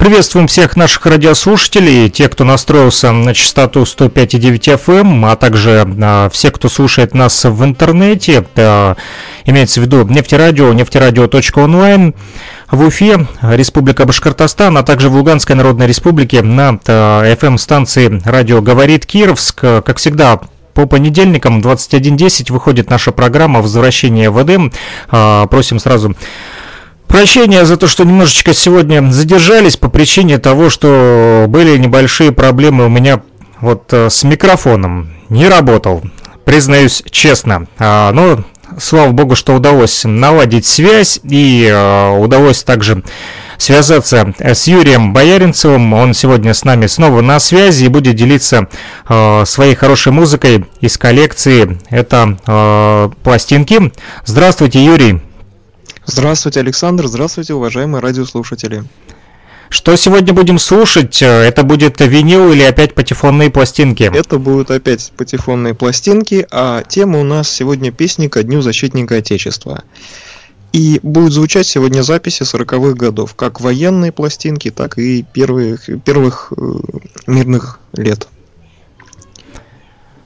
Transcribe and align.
Приветствуем 0.00 0.46
всех 0.46 0.76
наших 0.76 1.04
радиослушателей, 1.04 2.08
те, 2.08 2.30
кто 2.30 2.42
настроился 2.42 3.12
на 3.12 3.34
частоту 3.34 3.82
105,9 3.82 4.82
FM, 4.82 5.00
эм, 5.00 5.24
а 5.26 5.36
также 5.36 5.86
а, 6.00 6.30
все, 6.30 6.50
кто 6.50 6.70
слушает 6.70 7.12
нас 7.12 7.44
в 7.44 7.62
интернете, 7.62 8.46
а, 8.56 8.96
имеется 9.44 9.78
в 9.78 9.84
виду 9.84 10.06
нефтерадио, 10.08 10.72
нефтерадио.онлайн 10.72 12.14
в 12.70 12.80
Уфе, 12.80 13.26
Республика 13.42 14.06
Башкортостан, 14.06 14.78
а 14.78 14.82
также 14.82 15.10
в 15.10 15.16
Луганской 15.16 15.54
Народной 15.54 15.86
Республике 15.86 16.40
на 16.40 16.70
FM-станции 16.70 18.22
«Радио 18.24 18.62
говорит 18.62 19.04
Кировск». 19.04 19.60
Как 19.60 19.98
всегда, 19.98 20.40
по 20.72 20.86
понедельникам 20.86 21.60
21.10 21.60 22.50
выходит 22.52 22.88
наша 22.88 23.12
программа 23.12 23.60
«Возвращение 23.60 24.30
в 24.30 24.42
Эдем». 24.42 24.72
А, 25.10 25.46
просим 25.46 25.78
сразу 25.78 26.14
Прощения 27.10 27.64
за 27.64 27.76
то, 27.76 27.88
что 27.88 28.04
немножечко 28.04 28.54
сегодня 28.54 29.10
задержались 29.10 29.76
по 29.76 29.88
причине 29.88 30.38
того, 30.38 30.70
что 30.70 31.46
были 31.48 31.76
небольшие 31.76 32.30
проблемы 32.30 32.86
у 32.86 32.88
меня 32.88 33.20
вот 33.60 33.92
э, 33.92 34.08
с 34.08 34.22
микрофоном. 34.22 35.10
Не 35.28 35.48
работал, 35.48 36.04
признаюсь 36.44 37.02
честно. 37.10 37.66
А, 37.80 38.12
но 38.12 38.44
слава 38.78 39.10
богу, 39.10 39.34
что 39.34 39.54
удалось 39.54 40.04
наладить 40.04 40.66
связь 40.66 41.18
и 41.24 41.68
э, 41.68 42.16
удалось 42.16 42.62
также 42.62 43.02
связаться 43.58 44.32
с 44.38 44.68
Юрием 44.68 45.12
Бояринцевым. 45.12 45.92
Он 45.92 46.14
сегодня 46.14 46.54
с 46.54 46.64
нами 46.64 46.86
снова 46.86 47.22
на 47.22 47.40
связи 47.40 47.86
и 47.86 47.88
будет 47.88 48.14
делиться 48.14 48.68
э, 49.08 49.42
своей 49.46 49.74
хорошей 49.74 50.12
музыкой 50.12 50.64
из 50.80 50.96
коллекции. 50.96 51.76
Это 51.90 52.38
э, 52.46 53.10
пластинки. 53.24 53.92
Здравствуйте, 54.24 54.84
Юрий. 54.84 55.20
Здравствуйте, 56.10 56.58
Александр. 56.58 57.06
Здравствуйте, 57.06 57.54
уважаемые 57.54 58.02
радиослушатели. 58.02 58.82
Что 59.68 59.94
сегодня 59.94 60.34
будем 60.34 60.58
слушать? 60.58 61.22
Это 61.22 61.62
будет 61.62 62.00
винил 62.00 62.50
или 62.50 62.62
опять 62.64 62.96
патефонные 62.96 63.48
пластинки? 63.48 64.10
Это 64.12 64.40
будут 64.40 64.72
опять 64.72 65.12
патефонные 65.16 65.74
пластинки, 65.74 66.48
а 66.50 66.82
тема 66.82 67.20
у 67.20 67.22
нас 67.22 67.48
сегодня 67.48 67.92
песни 67.92 68.26
ко 68.26 68.42
Дню 68.42 68.60
Защитника 68.60 69.18
Отечества. 69.18 69.84
И 70.72 70.98
будет 71.04 71.32
звучать 71.32 71.68
сегодня 71.68 72.02
записи 72.02 72.42
40-х 72.42 72.94
годов, 72.94 73.36
как 73.36 73.60
военные 73.60 74.10
пластинки, 74.10 74.72
так 74.72 74.98
и 74.98 75.22
первых, 75.22 75.88
первых 76.04 76.52
э, 76.56 76.62
мирных 77.28 77.78
лет. 77.92 78.26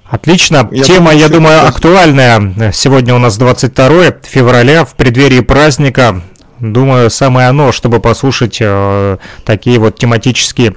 Отлично. 0.05 0.69
Я 0.71 0.85
Тема, 0.85 0.99
думаю, 0.99 1.19
я 1.19 1.29
думаю, 1.29 1.57
это... 1.59 1.69
актуальная. 1.69 2.73
Сегодня 2.73 3.15
у 3.15 3.19
нас 3.19 3.39
22 3.39 4.17
февраля, 4.23 4.85
в 4.85 4.95
преддверии 4.95 5.41
праздника. 5.41 6.23
Думаю, 6.61 7.11
самое 7.11 7.49
оно, 7.49 7.73
чтобы 7.73 8.01
послушать 8.01 8.59
э, 8.61 9.17
такие 9.45 9.79
вот 9.79 9.99
тематические 9.99 10.77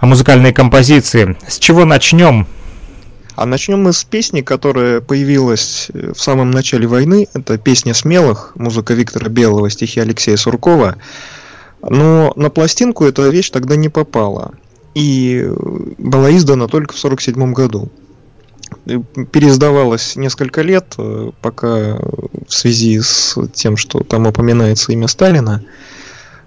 музыкальные 0.00 0.52
композиции. 0.52 1.36
С 1.48 1.58
чего 1.58 1.84
начнем? 1.84 2.46
А 3.34 3.44
начнем 3.44 3.82
мы 3.82 3.92
с 3.92 4.04
песни, 4.04 4.40
которая 4.42 5.00
появилась 5.00 5.88
э, 5.92 6.12
в 6.14 6.20
самом 6.20 6.50
начале 6.50 6.86
войны. 6.86 7.28
Это 7.34 7.58
песня 7.58 7.92
«Смелых», 7.92 8.52
музыка 8.54 8.94
Виктора 8.94 9.28
Белого, 9.28 9.68
стихи 9.68 10.00
Алексея 10.00 10.36
Суркова. 10.36 10.96
Но 11.82 12.32
на 12.36 12.50
пластинку 12.50 13.04
эта 13.04 13.28
вещь 13.28 13.50
тогда 13.50 13.76
не 13.76 13.88
попала. 13.88 14.54
И 14.94 15.42
э, 15.44 15.54
была 15.98 16.34
издана 16.36 16.66
только 16.68 16.94
в 16.94 16.98
1947 16.98 17.52
году 17.52 17.90
переиздавалась 19.32 20.16
несколько 20.16 20.62
лет, 20.62 20.94
э, 20.98 21.30
пока 21.40 21.98
в 21.98 22.52
связи 22.52 23.00
с 23.00 23.36
тем, 23.52 23.76
что 23.76 24.00
там 24.00 24.26
упоминается 24.26 24.92
имя 24.92 25.08
Сталина, 25.08 25.62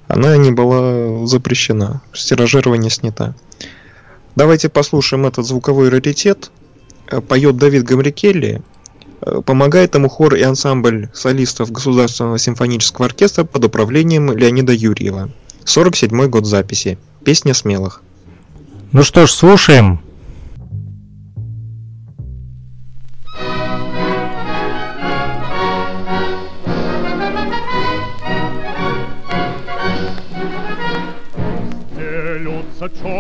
она 0.08 0.36
не 0.38 0.52
была 0.52 1.26
запрещена, 1.28 2.02
стиражирование 2.14 2.90
снята. 2.90 3.36
Давайте 4.36 4.70
послушаем 4.70 5.26
этот 5.26 5.46
звуковой 5.46 5.90
раритет. 5.90 6.52
Э, 7.08 7.22
поет 7.22 7.58
Давид 7.58 7.84
Гамрикелли, 7.84 8.62
э, 9.22 9.42
помогает 9.46 9.96
ему 9.96 10.10
хор 10.10 10.36
и 10.36 10.42
ансамбль 10.42 11.10
солистов 11.14 11.72
Государственного 11.72 12.38
симфонического 12.38 13.08
оркестра 13.08 13.44
под 13.44 13.66
управлением 13.66 14.32
Леонида 14.32 14.74
Юрьева. 14.74 15.30
47 15.66 16.28
год 16.28 16.46
записи. 16.46 16.98
Песня 17.24 17.54
смелых. 17.54 18.02
Ну 18.92 19.04
что 19.04 19.28
ж, 19.28 19.32
слушаем. 19.32 20.02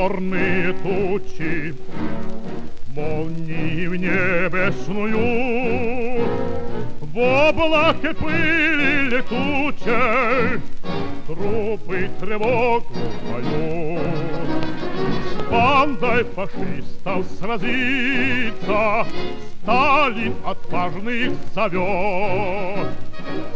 Черные 0.09 0.73
тучи, 0.73 1.75
молнии 2.95 3.85
в 3.85 3.95
небесную, 3.95 5.17
в 6.99 7.17
облаке 7.17 8.13
пыли 8.15 9.09
летучей 9.09 10.61
трупы 11.27 12.09
тревогу 12.19 12.85
поют. 13.31 14.68
Бандой 15.49 16.23
фашистов 16.35 17.25
сразиться 17.39 19.05
Сталин 19.63 20.35
отважных 20.45 21.33
зовет. 21.53 22.87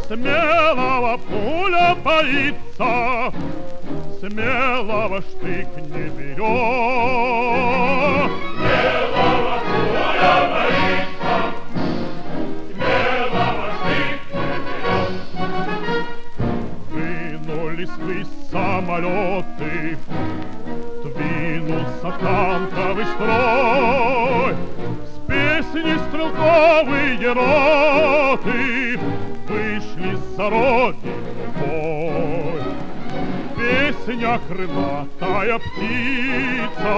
Смелого 0.06 1.16
пуля 1.18 1.96
боится, 2.04 3.32
смелого 4.20 5.20
штык 5.22 5.68
не 5.76 6.08
берет. 6.10 6.38
Смелого 8.56 9.56
пуля 9.70 10.34
боится. 10.52 11.34
Вынулись 16.90 17.96
вы 17.98 18.26
самолеты, 18.50 19.98
двинулся 21.84 22.10
танковый 22.20 23.06
строй. 23.06 24.54
С 25.06 25.18
песни 25.28 25.96
стрелковые 26.08 27.32
роты 27.32 28.98
вышли 29.48 30.12
родину 30.38 31.34
в 31.46 31.58
бой. 31.60 32.62
Песня 33.56 34.40
крылатая 34.48 35.58
птица 35.58 36.94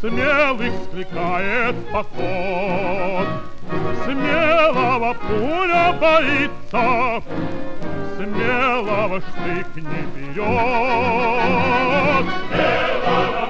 Смелых 0.00 0.72
скликает 0.84 1.76
поход. 1.90 3.28
Смелого 4.04 5.14
пуля 5.14 5.92
боится, 6.00 7.22
Смелого 8.16 9.20
штык 9.20 9.68
не 9.76 10.02
берет. 10.14 10.40
Смелого 12.48 13.49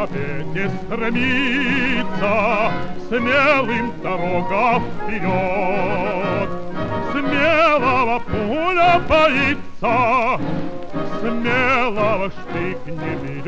победе 0.00 0.70
стремится, 0.82 2.34
Смелым 3.08 3.92
дорога 4.02 4.80
вперед. 4.80 6.50
Смелого 7.12 8.18
пуля 8.20 9.00
боится, 9.06 10.40
Смелого 11.20 12.30
штык 12.30 12.78
не 12.86 13.14
берет. 13.22 13.44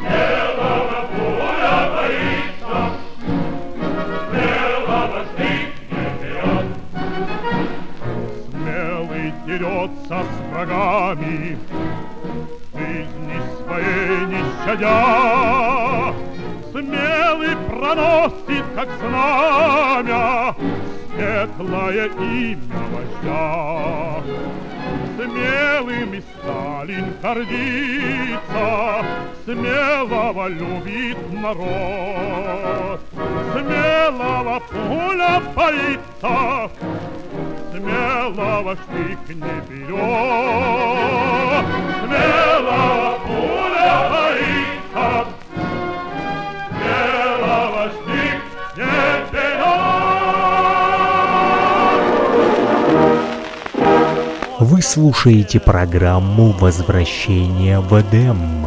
Смелого 0.00 1.00
пуля 1.14 1.78
боится, 1.94 2.78
Смелого 4.28 5.20
штык 5.32 5.72
не 5.90 6.06
берет. 6.20 6.66
Смелый 8.50 9.28
дерется 9.46 10.16
с 10.22 10.34
врагами, 10.50 11.58
Жизни 12.86 13.40
своей 13.64 14.26
не 14.26 14.42
щадя. 14.64 16.14
Смелый 16.72 17.56
проносит, 17.68 18.64
как 18.74 18.88
знамя, 19.00 20.54
Светлое 21.10 22.06
имя 22.20 22.82
вождя. 22.92 24.22
И 26.16 26.20
Сталин 26.20 27.12
гордится, 27.22 29.04
Смелого 29.44 30.48
любит 30.48 31.18
народ. 31.32 33.00
Смелого 33.52 34.62
пуля 34.70 35.42
боится, 35.54 36.70
Смелого 37.76 38.74
штык 38.74 39.18
не 39.28 39.60
берет. 39.68 39.88
Смелого 42.00 43.18
пуля 43.26 43.92
боится, 44.10 45.26
Смелого 46.70 47.84
штык 47.90 48.40
не 48.78 48.96
берет. 49.30 49.76
Вы 54.58 54.80
слушаете 54.80 55.60
программу 55.60 56.52
«Возвращение 56.52 57.80
в 57.80 57.92
Эдем». 58.00 58.66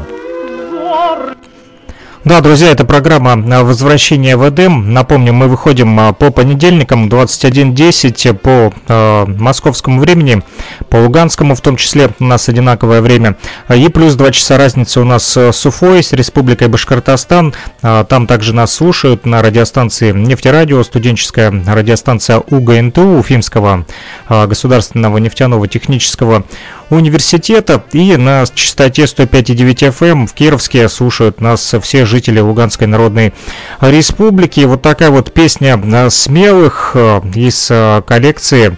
Да, 2.25 2.41
друзья, 2.41 2.71
это 2.71 2.83
программа 2.83 3.31
а, 3.31 3.63
«Возвращение 3.63 4.35
в 4.35 4.47
Эдем». 4.47 4.93
Напомню, 4.93 5.31
мы 5.31 5.47
выходим 5.47 5.97
а, 5.97 6.11
по 6.11 6.31
понедельникам 6.31 7.07
21.10 7.07 8.33
по 8.33 8.73
э, 8.89 9.25
московскому 9.25 10.01
времени, 10.01 10.43
по 10.89 10.97
луганскому 10.97 11.55
в 11.55 11.61
том 11.61 11.77
числе 11.77 12.09
у 12.19 12.25
нас 12.25 12.49
одинаковое 12.49 12.99
время. 12.99 13.37
И 13.73 13.87
плюс 13.87 14.15
2 14.15 14.31
часа 14.31 14.57
разницы 14.57 14.99
у 14.99 15.05
нас 15.05 15.37
э, 15.37 15.53
с 15.53 15.65
Уфой, 15.65 16.03
с 16.03 16.11
Республикой 16.11 16.67
Башкортостан. 16.67 17.53
Там 17.81 18.27
также 18.27 18.53
нас 18.53 18.73
слушают 18.73 19.25
на 19.25 19.41
радиостанции 19.41 20.11
«Нефтерадио», 20.11 20.83
студенческая 20.83 21.51
радиостанция 21.65 22.39
УГНТУ, 22.39 23.17
Уфимского 23.17 23.85
государственного 24.27 25.17
нефтяного 25.19 25.67
технического 25.69 26.43
университета. 26.89 27.83
И 27.91 28.15
на 28.17 28.45
частоте 28.53 29.03
105,9 29.03 29.93
FM 29.97 30.27
в 30.27 30.33
Кировске 30.33 30.89
слушают 30.89 31.41
нас 31.41 31.75
все 31.81 32.05
жители 32.05 32.39
Луганской 32.39 32.87
Народной 32.87 33.33
Республики. 33.81 34.61
Вот 34.61 34.81
такая 34.81 35.09
вот 35.09 35.33
песня 35.33 35.79
а, 35.81 36.09
смелых 36.09 36.91
а, 36.95 37.21
из 37.35 37.69
а, 37.71 38.01
коллекции 38.01 38.77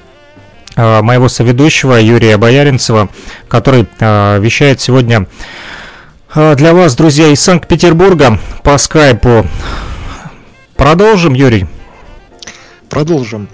моего 0.77 1.27
соведущего 1.27 1.99
Юрия 1.99 2.37
Бояринцева, 2.37 3.09
который 3.49 3.85
вещает 3.99 4.79
сегодня 4.79 5.27
для 6.33 6.73
вас, 6.73 6.95
друзья, 6.95 7.27
из 7.27 7.41
Санкт-Петербурга 7.41 8.39
по 8.63 8.77
скайпу. 8.77 9.45
Продолжим, 10.77 11.33
Юрий? 11.33 11.67
Продолжим. 12.89 13.49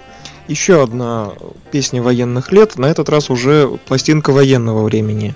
Еще 0.48 0.82
одна 0.82 1.32
песня 1.70 2.02
военных 2.02 2.52
лет, 2.52 2.78
на 2.78 2.86
этот 2.86 3.10
раз 3.10 3.28
уже 3.28 3.68
пластинка 3.86 4.32
военного 4.32 4.82
времени. 4.82 5.34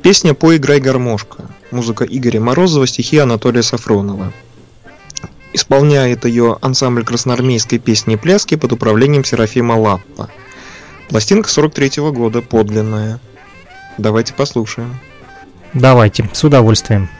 Песня 0.00 0.32
«Поиграй 0.32 0.80
гармошка». 0.80 1.44
Музыка 1.70 2.04
Игоря 2.04 2.40
Морозова, 2.40 2.86
стихи 2.86 3.18
Анатолия 3.18 3.62
Сафронова. 3.62 4.32
Исполняет 5.52 6.24
ее 6.24 6.56
ансамбль 6.62 7.04
красноармейской 7.04 7.78
песни 7.78 8.14
и 8.14 8.16
пляски 8.16 8.54
под 8.54 8.72
управлением 8.72 9.24
Серафима 9.24 9.74
Лаппа. 9.74 10.30
Пластинка 11.10 11.50
43 11.50 12.10
года, 12.10 12.40
подлинная. 12.40 13.20
Давайте 13.98 14.32
послушаем. 14.32 14.98
Давайте, 15.74 16.30
с 16.32 16.44
удовольствием. 16.44 17.10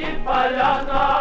У 0.00 1.19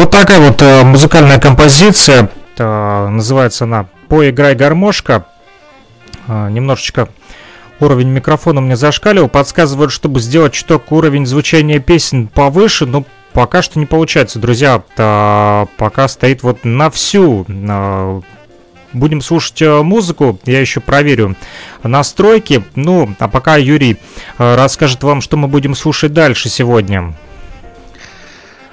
Вот 0.00 0.12
такая 0.12 0.40
вот 0.40 0.62
э, 0.62 0.82
музыкальная 0.82 1.38
композиция. 1.38 2.30
Э, 2.56 3.08
называется 3.08 3.64
она 3.64 3.86
«Поиграй 4.08 4.54
гармошка». 4.54 5.26
Э, 6.26 6.48
немножечко 6.48 7.10
уровень 7.80 8.08
микрофона 8.08 8.62
мне 8.62 8.76
зашкаливал. 8.76 9.28
Подсказывают, 9.28 9.92
чтобы 9.92 10.20
сделать 10.20 10.54
чуток 10.54 10.90
уровень 10.90 11.26
звучания 11.26 11.80
песен 11.80 12.28
повыше, 12.28 12.86
но 12.86 13.04
пока 13.34 13.60
что 13.60 13.78
не 13.78 13.84
получается, 13.84 14.38
друзья. 14.38 14.82
Пока 14.96 16.08
стоит 16.08 16.42
вот 16.42 16.64
на 16.64 16.88
всю. 16.88 17.44
Будем 18.94 19.20
слушать 19.20 19.60
музыку, 19.60 20.40
я 20.46 20.62
еще 20.62 20.80
проверю 20.80 21.36
настройки. 21.82 22.64
Ну, 22.74 23.14
а 23.18 23.28
пока 23.28 23.56
Юрий 23.56 23.98
расскажет 24.38 25.02
вам, 25.02 25.20
что 25.20 25.36
мы 25.36 25.46
будем 25.46 25.74
слушать 25.74 26.14
дальше 26.14 26.48
сегодня. 26.48 27.14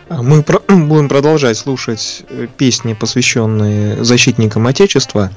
А 0.10 0.24
Мы 0.24 0.42
про- 0.42 0.62
будем 0.68 1.10
продолжать 1.10 1.58
слушать 1.58 2.24
э, 2.30 2.48
песни, 2.58 2.94
посвященные 2.94 4.04
защитникам 4.04 4.66
Отечества, 4.68 5.32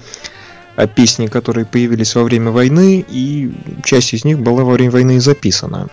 а 0.76 0.86
песни, 0.86 1.26
которые 1.26 1.66
появились 1.66 2.14
во 2.14 2.22
время 2.22 2.50
войны, 2.50 3.04
и 3.08 3.52
часть 3.84 4.14
из 4.14 4.24
них 4.24 4.38
была 4.38 4.62
во 4.62 4.72
время 4.72 4.92
войны 4.92 5.20
записана. 5.20 5.88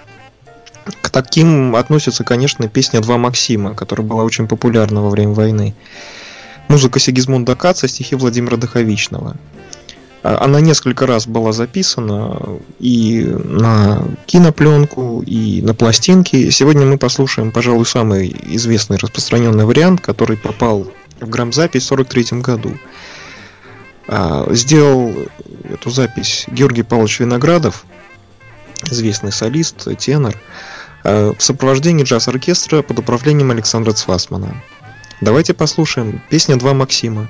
К 1.02 1.10
таким 1.10 1.76
относится, 1.76 2.24
конечно, 2.24 2.70
песня 2.70 3.02
«Два 3.02 3.18
Максима», 3.18 3.74
которая 3.74 4.08
была 4.08 4.24
очень 4.24 4.48
популярна 4.48 5.02
во 5.02 5.10
время 5.10 5.34
войны. 5.34 5.76
Музыка 6.70 7.00
Сигизмунда 7.00 7.56
Каца, 7.56 7.88
стихи 7.88 8.16
Владимира 8.16 8.58
Даховичного. 8.58 9.36
А, 10.24 10.44
Она 10.44 10.62
несколько 10.62 11.06
раз 11.06 11.28
была 11.28 11.52
записана 11.52 12.60
и 12.80 13.22
на 13.22 14.04
кинопленку, 14.26 15.22
и 15.26 15.62
на 15.62 15.74
пластинки. 15.74 16.50
Сегодня 16.50 16.86
мы 16.86 16.98
послушаем, 16.98 17.52
пожалуй, 17.52 17.86
самый 17.86 18.36
известный 18.44 18.98
распространенный 18.98 19.66
вариант, 19.66 20.02
который 20.02 20.38
попал 20.38 20.88
в 21.20 21.30
грамзапись 21.30 21.90
в 21.90 21.92
1943 21.92 22.42
году. 22.42 22.78
А, 24.08 24.48
Сделал 24.54 25.14
эту 25.70 25.90
запись 25.90 26.46
Георгий 26.48 26.84
Павлович 26.84 27.20
Виноградов, 27.20 27.86
известный 28.90 29.32
солист, 29.32 29.88
тенор, 29.98 30.36
а, 31.04 31.34
в 31.34 31.44
сопровождении 31.44 32.04
джаз-оркестра 32.04 32.82
под 32.82 33.00
управлением 33.00 33.52
Александра 33.52 33.92
Цвасмана. 33.94 34.62
Давайте 35.20 35.54
послушаем 35.54 36.22
песня 36.30 36.58
«Два 36.58 36.74
Максима». 36.74 37.28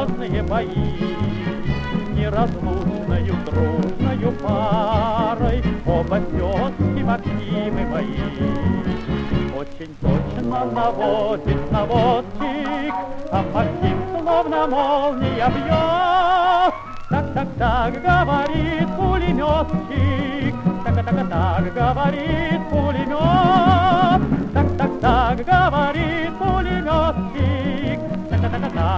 Грозные 0.00 0.42
бои. 0.42 1.16
Неразлучною 2.14 3.34
дружною 3.46 4.32
парой 4.42 5.62
оба 5.86 6.18
тетки 6.20 7.02
Максимы 7.02 7.86
мои. 7.86 8.30
Очень 9.58 9.94
точно 10.00 10.64
наводит 10.64 11.72
наводчик, 11.72 12.94
а 13.30 13.44
Максим 13.54 13.98
словно 14.10 14.66
молния 14.66 15.48
бьет. 15.48 16.74
Так, 17.10 17.34
так, 17.34 17.48
так, 17.58 18.02
говорит 18.02 18.88
пулеметчик, 18.96 20.54
так, 20.84 20.94
так, 20.94 21.28
так, 21.28 21.74
говорит 21.74 22.60
пулемет. 22.70 24.22
Так, 24.54 24.66
так, 24.78 25.00
так, 25.00 25.44
говорит 25.44 26.19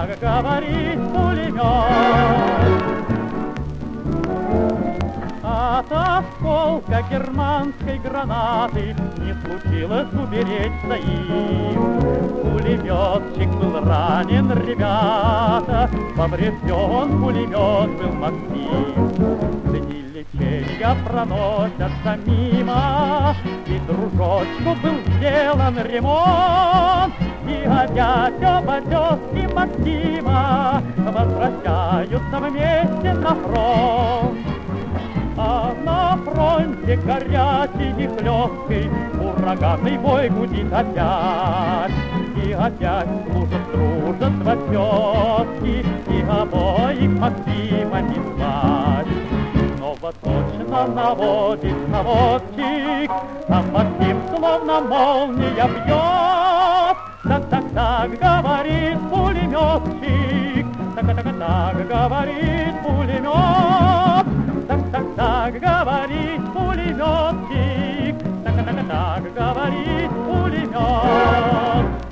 так, 0.07 0.19
говорит 0.19 0.99
пулемет. 1.13 1.63
От 5.43 5.91
осколка 5.91 7.03
германской 7.09 7.99
гранаты 7.99 8.95
Не 9.17 9.33
случилось 9.33 10.07
уберечься 10.13 10.95
им. 10.95 11.99
Пулеметчик 12.41 13.49
был 13.55 13.83
ранен, 13.83 14.51
ребята, 14.51 15.89
Поврежден 16.15 17.21
пулемет 17.21 17.97
был 17.97 18.13
Максим. 18.13 19.09
Дни 19.65 20.05
лечения 20.13 20.95
проносятся 21.05 22.17
мимо, 22.25 23.35
И 23.67 23.79
дружочку 23.79 24.75
был 24.81 24.97
сделан 25.17 25.77
ремонт, 25.79 27.13
И 27.47 27.65
опять 27.65 28.41
оба 28.41 28.79
тезки 28.81 29.53
Максима 29.53 30.81
Возвращаются 30.97 32.39
вместе 32.39 33.13
на 33.13 33.35
фронт. 33.35 34.37
А 35.37 35.73
на 35.83 36.17
фронте 36.23 36.95
горячий 36.97 37.93
и 37.97 38.07
хлесткий 38.07 38.89
Ураганный 39.19 39.97
бой 39.97 40.29
гудит 40.29 40.71
опять. 40.71 41.91
И 42.45 42.51
опять 42.51 43.07
служат 43.31 43.71
дружество 43.73 44.55
тетки 44.69 45.85
И 46.09 46.21
обоих 46.29 47.19
Максимами 47.19 48.15
звать. 48.37 49.22
Снова 50.03 50.13
точно 50.21 50.87
наводит 50.87 51.87
наводчик, 51.87 53.09
А 53.47 53.61
Максим 53.71 54.21
словно 54.27 54.81
молния 54.81 55.65
бьет. 55.65 56.97
Так, 57.23 57.49
так, 57.49 57.63
так, 57.73 58.11
говорит 58.19 58.99
пулеметчик, 59.09 60.67
Так, 60.95 61.05
так, 61.15 61.39
так, 61.39 61.87
говорит 61.87 62.75
пулемет. 62.83 64.25
Так, 64.67 64.91
так, 64.91 65.05
так, 65.15 65.59
говорит 65.61 66.41
пулеметчик, 66.53 68.15
Так, 68.43 68.55
так, 68.65 68.87
так, 68.89 69.33
говорит 69.33 70.11
пулемет. 70.25 72.02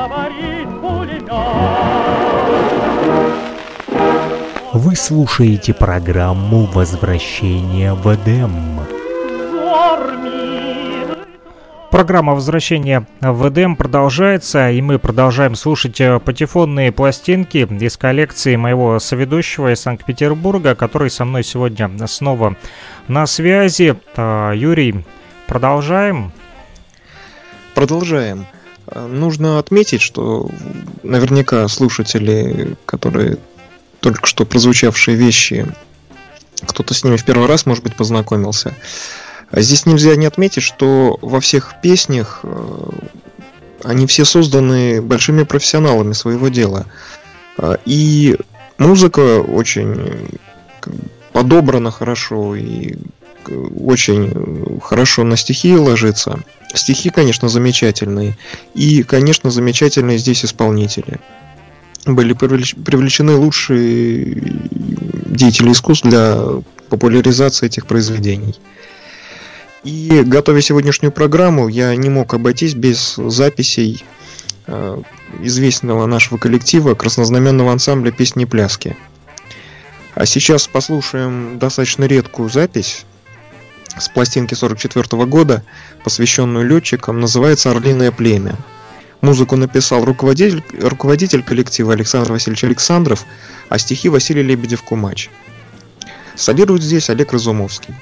Говорит 0.00 0.68
пулемет. 0.80 1.30
Вы 4.72 4.96
слушаете 4.96 5.74
программу 5.74 6.64
«Возвращение 6.64 7.92
в 7.92 8.06
Эдем». 8.14 8.80
Программа 11.90 12.34
возвращения 12.34 13.06
в 13.20 13.48
Эдем 13.48 13.76
продолжается, 13.76 14.70
и 14.70 14.80
мы 14.80 14.98
продолжаем 14.98 15.56
слушать 15.56 16.00
э, 16.00 16.20
патефонные 16.20 16.92
пластинки 16.92 17.58
из 17.58 17.96
коллекции 17.96 18.54
моего 18.54 19.00
соведущего 19.00 19.72
из 19.72 19.80
Санкт-Петербурга, 19.80 20.76
который 20.76 21.10
со 21.10 21.24
мной 21.24 21.42
сегодня 21.42 21.90
снова 22.06 22.56
на 23.08 23.26
связи. 23.26 23.96
Э, 24.16 24.52
Юрий, 24.54 25.04
продолжаем. 25.48 26.32
Продолжаем. 27.74 28.46
Э, 28.90 29.06
Нужно 29.06 29.58
отметить, 29.58 30.00
что 30.00 30.50
наверняка 31.02 31.66
слушатели, 31.68 32.76
которые 32.86 33.38
только 34.00 34.26
что 34.26 34.44
прозвучавшие 34.44 35.16
вещи, 35.16 35.66
кто-то 36.66 36.94
с 36.94 37.04
ними 37.04 37.16
в 37.16 37.24
первый 37.24 37.46
раз, 37.46 37.66
может 37.66 37.84
быть, 37.84 37.96
познакомился. 37.96 38.74
А 39.50 39.60
Здесь 39.60 39.86
нельзя 39.86 40.16
не 40.16 40.26
отметить, 40.26 40.62
что 40.62 41.18
во 41.22 41.40
всех 41.40 41.74
песнях 41.82 42.40
э, 42.42 42.90
они 43.84 44.06
все 44.06 44.24
созданы 44.24 45.02
большими 45.02 45.42
профессионалами 45.42 46.12
своего 46.12 46.48
дела. 46.48 46.86
А, 47.56 47.78
и 47.84 48.36
музыка 48.78 49.40
очень 49.40 50.38
подобрана 51.32 51.90
хорошо 51.90 52.54
и 52.54 52.96
очень 53.50 54.80
хорошо 54.80 55.24
на 55.24 55.36
стихи 55.36 55.76
ложится. 55.76 56.40
Стихи, 56.74 57.10
конечно, 57.10 57.48
замечательные. 57.48 58.36
И, 58.74 59.02
конечно, 59.02 59.50
замечательные 59.50 60.18
здесь 60.18 60.44
исполнители. 60.44 61.18
Были 62.06 62.32
привлечены 62.32 63.34
лучшие 63.36 64.42
деятели 65.26 65.72
искусств 65.72 66.06
для 66.06 66.38
популяризации 66.88 67.66
этих 67.66 67.86
произведений. 67.86 68.54
И 69.84 70.22
готовя 70.24 70.60
сегодняшнюю 70.60 71.12
программу, 71.12 71.68
я 71.68 71.94
не 71.96 72.10
мог 72.10 72.34
обойтись 72.34 72.74
без 72.74 73.14
записей 73.16 74.04
э, 74.66 75.02
известного 75.42 76.06
нашего 76.06 76.36
коллектива 76.38 76.94
краснознаменного 76.94 77.72
ансамбля 77.72 78.10
песни 78.10 78.42
и 78.42 78.46
пляски. 78.46 78.96
А 80.14 80.26
сейчас 80.26 80.66
послушаем 80.68 81.58
достаточно 81.58 82.04
редкую 82.04 82.50
запись 82.50 83.06
с 83.98 84.08
пластинки 84.08 84.54
44 84.54 85.24
года, 85.26 85.62
посвященную 86.04 86.66
летчикам, 86.66 87.20
называется 87.20 87.70
«Орлиное 87.70 88.12
племя». 88.12 88.56
Музыку 89.20 89.56
написал 89.56 90.04
руководитель, 90.04 90.62
руководитель 90.80 91.42
коллектива 91.42 91.92
Александр 91.92 92.32
Васильевич 92.32 92.64
Александров, 92.64 93.26
а 93.68 93.78
стихи 93.78 94.08
Василий 94.08 94.42
Лебедев-Кумач. 94.42 95.28
Солирует 96.36 96.82
здесь 96.82 97.10
Олег 97.10 97.32
Разумовский. 97.32 97.94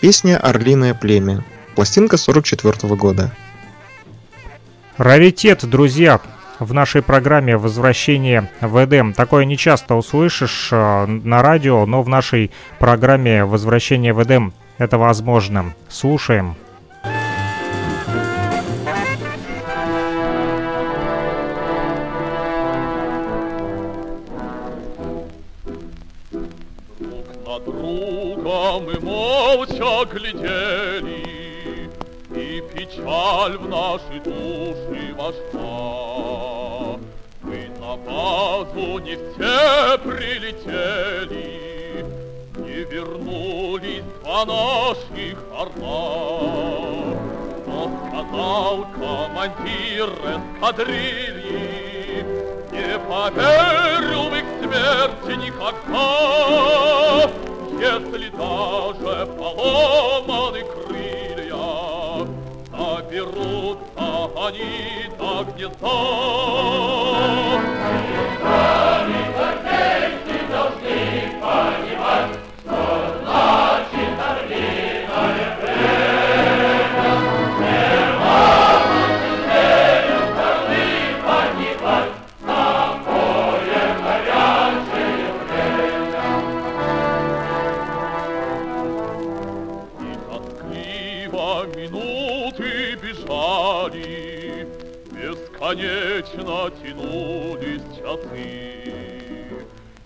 Песня 0.00 0.38
«Орлиное 0.38 0.94
племя». 0.94 1.44
Пластинка 1.74 2.16
44 2.16 2.94
года. 2.94 3.34
Раритет, 4.96 5.64
друзья, 5.64 6.20
в 6.60 6.72
нашей 6.72 7.02
программе 7.02 7.56
«Возвращение 7.56 8.48
в 8.60 8.84
Эдем». 8.84 9.12
Такое 9.12 9.44
не 9.44 9.56
часто 9.56 9.96
услышишь 9.96 10.68
э, 10.70 11.06
на 11.06 11.42
радио, 11.42 11.84
но 11.84 12.02
в 12.02 12.08
нашей 12.08 12.52
программе 12.78 13.44
«Возвращение 13.44 14.12
в 14.12 14.22
Эдем» 14.22 14.52
это 14.78 14.98
возможно. 14.98 15.74
Слушаем. 15.88 16.56
мы 28.84 29.00
молча 29.00 30.04
глядели, 30.12 31.22
И 32.30 32.62
печаль 32.72 33.56
в 33.56 33.68
наши 33.68 34.20
души 34.24 35.14
вошла. 35.14 36.98
Мы 37.42 37.68
на 37.80 37.96
базу 37.96 38.98
не 38.98 39.16
все 39.16 39.98
прилетели, 39.98 41.63
вернулись 42.90 44.02
два 44.22 44.44
наших 44.44 45.38
орла. 45.52 47.14
Но 47.66 47.90
сказал 48.08 48.86
командир 48.94 50.10
эскадрильи, 50.34 52.24
Не 52.72 52.98
поверил 53.08 54.24
в 54.30 54.34
их 54.34 54.46
смерти 54.60 55.32
никогда, 55.46 57.30
если 57.80 58.28
даже 58.30 59.26
поломаны 59.36 60.62
крылья, 60.64 62.26
Доберутся 62.70 64.08
они 64.46 65.08
до 65.18 65.44
гнезда. 65.44 65.98
Сами 68.42 69.22
армейцы 69.38 70.36
должны 70.50 70.98
понимать, 71.40 72.43
Бесконечно 95.74 96.70
тянулись 96.82 97.82
часы. 97.96 98.84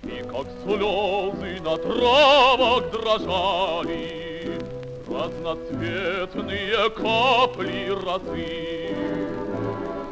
И 0.02 0.22
как 0.22 0.46
слезы 0.64 1.60
на 1.62 1.76
травах 1.76 2.90
дрожали 2.90 4.58
Разноцветные 5.06 6.88
капли 6.90 7.90
росы. 7.90 8.96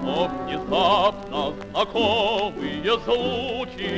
Но 0.02 0.28
внезапно 0.44 1.54
знакомые 1.70 2.92
звуки 3.04 3.94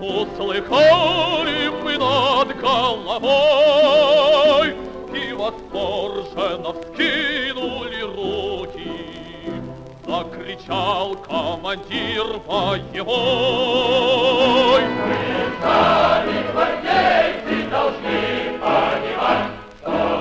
Услыхали 0.00 1.68
мы 1.82 1.92
над 1.98 2.48
головой 2.60 4.68
И 5.14 5.32
восторженно 5.32 6.70
вскинули 6.72 7.97
Закричал 10.58 11.14
командир 11.16 12.24
боевой. 12.46 12.80
Мы 14.82 15.52
сами 15.62 16.52
гвардейцы 16.52 17.70
должны 17.70 18.58
понимать 18.58 19.50
Что 19.80 20.17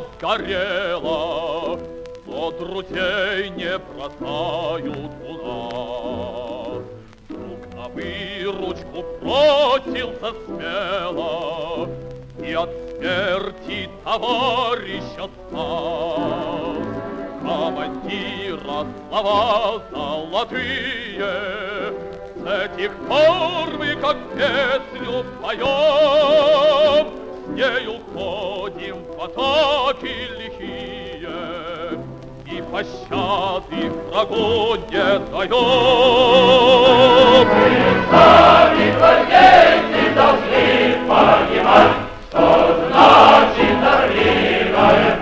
сгорела, 0.00 1.78
но 2.26 2.50
друзей 2.52 3.50
не 3.50 3.78
бросают 3.78 5.12
у 5.26 5.32
нас. 5.42 6.82
Друг 7.28 7.74
на 7.74 7.88
выручку 7.88 9.04
бросился 9.20 10.34
смело, 10.46 11.88
и 12.42 12.52
от 12.52 12.70
смерти 12.96 13.88
товарища 14.04 15.28
спас. 15.48 16.86
Командира 17.42 18.86
слова 19.08 19.82
золотые, 19.92 21.32
с 22.34 22.46
этих 22.46 22.92
пор 23.08 23.78
мы 23.78 23.94
как 23.96 24.16
песню 24.34 25.24
поем, 25.40 27.25
С 27.46 27.48
нею 27.48 28.00
ходим 28.12 28.96
в 29.04 29.22
атаки 29.22 30.12
лихие, 30.36 31.30
И 32.44 32.60
пощады 32.72 33.90
врагу 34.10 34.76
не 34.90 35.18
даем. 35.30 35.54
Мы 37.48 37.66
сами 38.10 38.86
гвардейцы 38.96 40.02
должны 40.14 40.66
понимать, 41.06 41.96
Что 42.30 42.44
значит 42.88 43.78
орлиное 43.94 45.15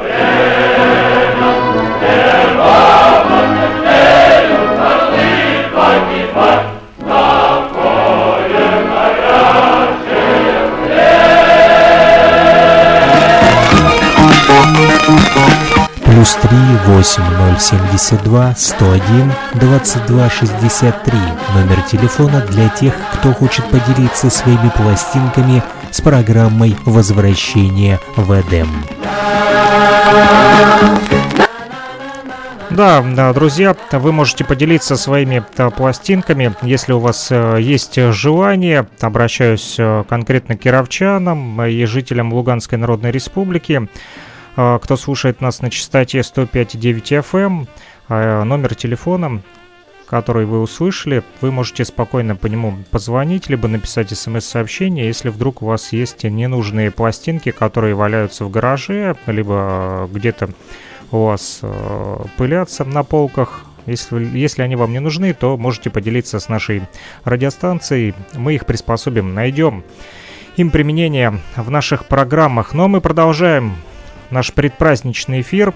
Плюс 16.15 16.35
три 16.37 16.59
восемь 16.87 17.25
ноль 17.25 17.59
семьдесят 17.59 18.23
два 18.23 18.55
сто 18.57 18.89
один 18.93 19.33
двадцать 19.55 20.07
два 20.07 20.31
шестьдесят 20.31 21.03
три. 21.03 21.19
Номер 21.57 21.83
телефона 21.91 22.41
для 22.49 22.69
тех, 22.69 22.95
кто 23.15 23.33
хочет 23.33 23.69
поделиться 23.69 24.31
своими 24.31 24.71
пластинками 24.77 25.61
с 25.91 26.01
программой 26.01 26.77
«Возвращение 26.85 27.99
в 28.15 28.31
Эдем». 28.31 28.69
Да, 32.71 33.03
да, 33.03 33.33
друзья, 33.33 33.75
вы 33.91 34.13
можете 34.13 34.45
поделиться 34.45 34.95
своими 34.97 35.45
э, 35.57 35.71
пластинками, 35.71 36.55
если 36.63 36.93
у 36.93 37.01
вас 37.01 37.27
э, 37.31 37.59
есть 37.61 37.97
желание. 38.13 38.87
Обращаюсь 39.01 39.77
э, 39.79 40.05
конкретно 40.09 40.57
к 40.57 40.61
кировчанам 40.61 41.61
и 41.63 41.85
жителям 41.87 42.33
Луганской 42.33 42.79
Народной 42.79 43.11
Республики. 43.11 43.89
А, 44.57 44.79
кто 44.79 44.97
слушает 44.97 45.41
нас 45.41 45.63
на 45.63 45.71
частоте 45.71 46.21
105.9 46.21 47.23
FM, 47.23 47.67
а, 48.09 48.45
номер 48.45 48.75
телефона, 48.75 49.43
который 50.07 50.47
вы 50.47 50.61
услышали, 50.61 51.23
вы 51.41 51.51
можете 51.51 51.85
спокойно 51.85 52.37
по 52.37 52.47
нему 52.47 52.79
позвонить, 52.91 53.49
либо 53.49 53.69
написать 53.69 54.11
смс-сообщение, 54.11 55.07
если 55.07 55.31
вдруг 55.31 55.63
у 55.63 55.67
вас 55.67 55.93
есть 55.93 56.25
ненужные 56.25 56.91
пластинки, 56.91 57.51
которые 57.51 57.95
валяются 57.95 58.45
в 58.45 58.51
гараже, 58.51 59.17
либо 59.27 60.09
где-то 60.13 60.51
у 61.11 61.27
вас 61.27 61.61
пылятся 62.37 62.85
на 62.85 63.03
полках, 63.03 63.65
если, 63.87 64.25
если 64.37 64.63
они 64.63 64.77
вам 64.77 64.93
не 64.93 65.01
нужны, 65.01 65.35
то 65.35 65.57
можете 65.57 65.91
поделиться 65.91 66.41
с 66.41 66.49
нашей 66.49 66.83
радиостанцией. 67.25 68.15
Мы 68.35 68.55
их 68.55 68.67
приспособим, 68.67 69.35
найдем 69.35 69.85
им 70.57 70.71
применение 70.71 71.41
в 71.57 71.71
наших 71.71 72.07
программах. 72.07 72.73
Но 72.73 72.89
мы 72.89 73.01
продолжаем 73.01 73.77
наш 74.31 74.53
предпраздничный 74.53 75.41
эфир. 75.41 75.75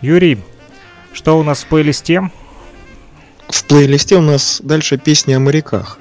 Юрий, 0.00 0.38
что 1.12 1.38
у 1.38 1.42
нас 1.42 1.62
в 1.62 1.66
плейлисте? 1.66 2.30
В 3.48 3.64
плейлисте 3.64 4.16
у 4.16 4.22
нас 4.22 4.60
дальше 4.62 4.98
песни 4.98 5.34
о 5.34 5.40
моряках. 5.40 5.98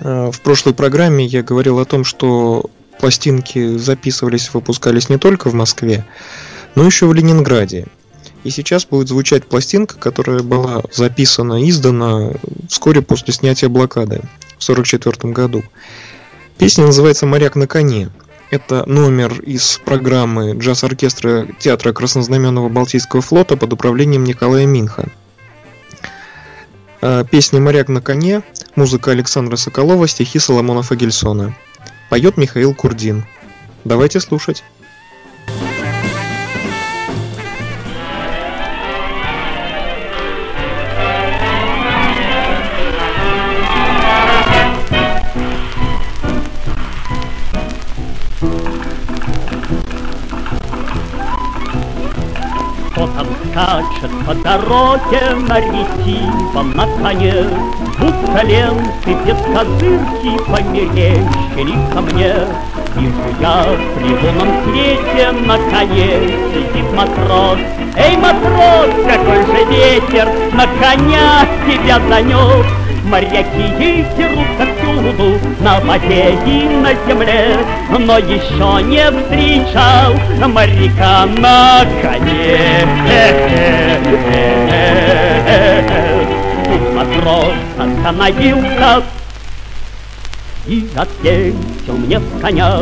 Э, 0.00 0.30
в 0.30 0.40
прошлой 0.40 0.74
программе 0.74 1.24
я 1.24 1.42
говорил 1.42 1.78
о 1.78 1.84
том, 1.84 2.04
что 2.04 2.70
пластинки 2.98 3.76
записывались, 3.76 4.52
выпускались 4.52 5.08
не 5.08 5.18
только 5.18 5.50
в 5.50 5.54
Москве, 5.54 6.04
но 6.74 6.84
еще 6.84 7.06
в 7.06 7.14
Ленинграде. 7.14 7.86
И 8.44 8.50
сейчас 8.50 8.86
будет 8.86 9.08
звучать 9.08 9.46
пластинка, 9.46 9.96
которая 9.96 10.40
была 10.40 10.82
записана, 10.92 11.68
издана 11.68 12.30
вскоре 12.68 13.02
после 13.02 13.34
снятия 13.34 13.68
блокады 13.68 14.20
в 14.58 14.62
1944 14.62 15.32
году. 15.32 15.64
Песня 16.58 16.86
называется 16.86 17.26
«Моряк 17.26 17.56
на 17.56 17.66
коне». 17.66 18.08
Это 18.50 18.84
номер 18.88 19.40
из 19.40 19.80
программы 19.84 20.52
джаз-оркестра 20.52 21.48
Театра 21.58 21.92
Краснознаменного 21.92 22.68
Балтийского 22.68 23.20
флота 23.20 23.56
под 23.56 23.72
управлением 23.72 24.22
Николая 24.22 24.66
Минха. 24.66 25.08
А, 27.02 27.24
песня 27.24 27.60
«Моряк 27.60 27.88
на 27.88 28.00
коне», 28.00 28.42
музыка 28.76 29.10
Александра 29.10 29.56
Соколова, 29.56 30.06
стихи 30.06 30.38
Соломона 30.38 30.82
Фагельсона. 30.82 31.56
Поет 32.08 32.36
Михаил 32.36 32.72
Курдин. 32.72 33.24
Давайте 33.84 34.20
слушать. 34.20 34.62
Скачет 53.04 54.10
по 54.26 54.34
дороге 54.34 55.20
на 55.48 55.60
ретивом 55.60 56.72
на 56.72 56.86
коне. 56.86 57.44
Двухколенцы 57.98 59.12
без 59.24 59.36
козырки 59.54 60.38
померещили 60.50 61.76
ко 61.92 62.00
мне. 62.00 62.34
Вижу 62.96 63.36
я 63.40 63.66
при 63.96 64.08
лунном 64.08 64.64
свете 64.64 65.32
на 65.32 65.58
коне 65.70 66.20
сидит 66.52 66.92
матрос. 66.94 67.58
Эй, 67.96 68.16
матрос, 68.16 68.90
какой 69.06 69.44
же 69.44 69.64
ветер 69.70 70.28
на 70.54 70.66
коня 70.80 71.46
тебя 71.66 72.00
занес. 72.08 72.85
Моряки 73.06 74.04
дерутся 74.16 74.66
всюду, 74.76 75.38
на 75.60 75.78
воде 75.80 76.36
и 76.44 76.68
на 76.68 76.92
земле, 77.06 77.56
Но 77.88 78.18
еще 78.18 78.82
не 78.82 79.04
встречал 79.12 80.12
моряка 80.48 81.26
на 81.38 81.86
коне. 82.02 82.84
Матрос 86.94 87.54
остановился 87.78 89.02
и 90.66 90.86
ответил 90.96 91.96
мне 91.96 92.18
с 92.18 92.40
коня 92.40 92.80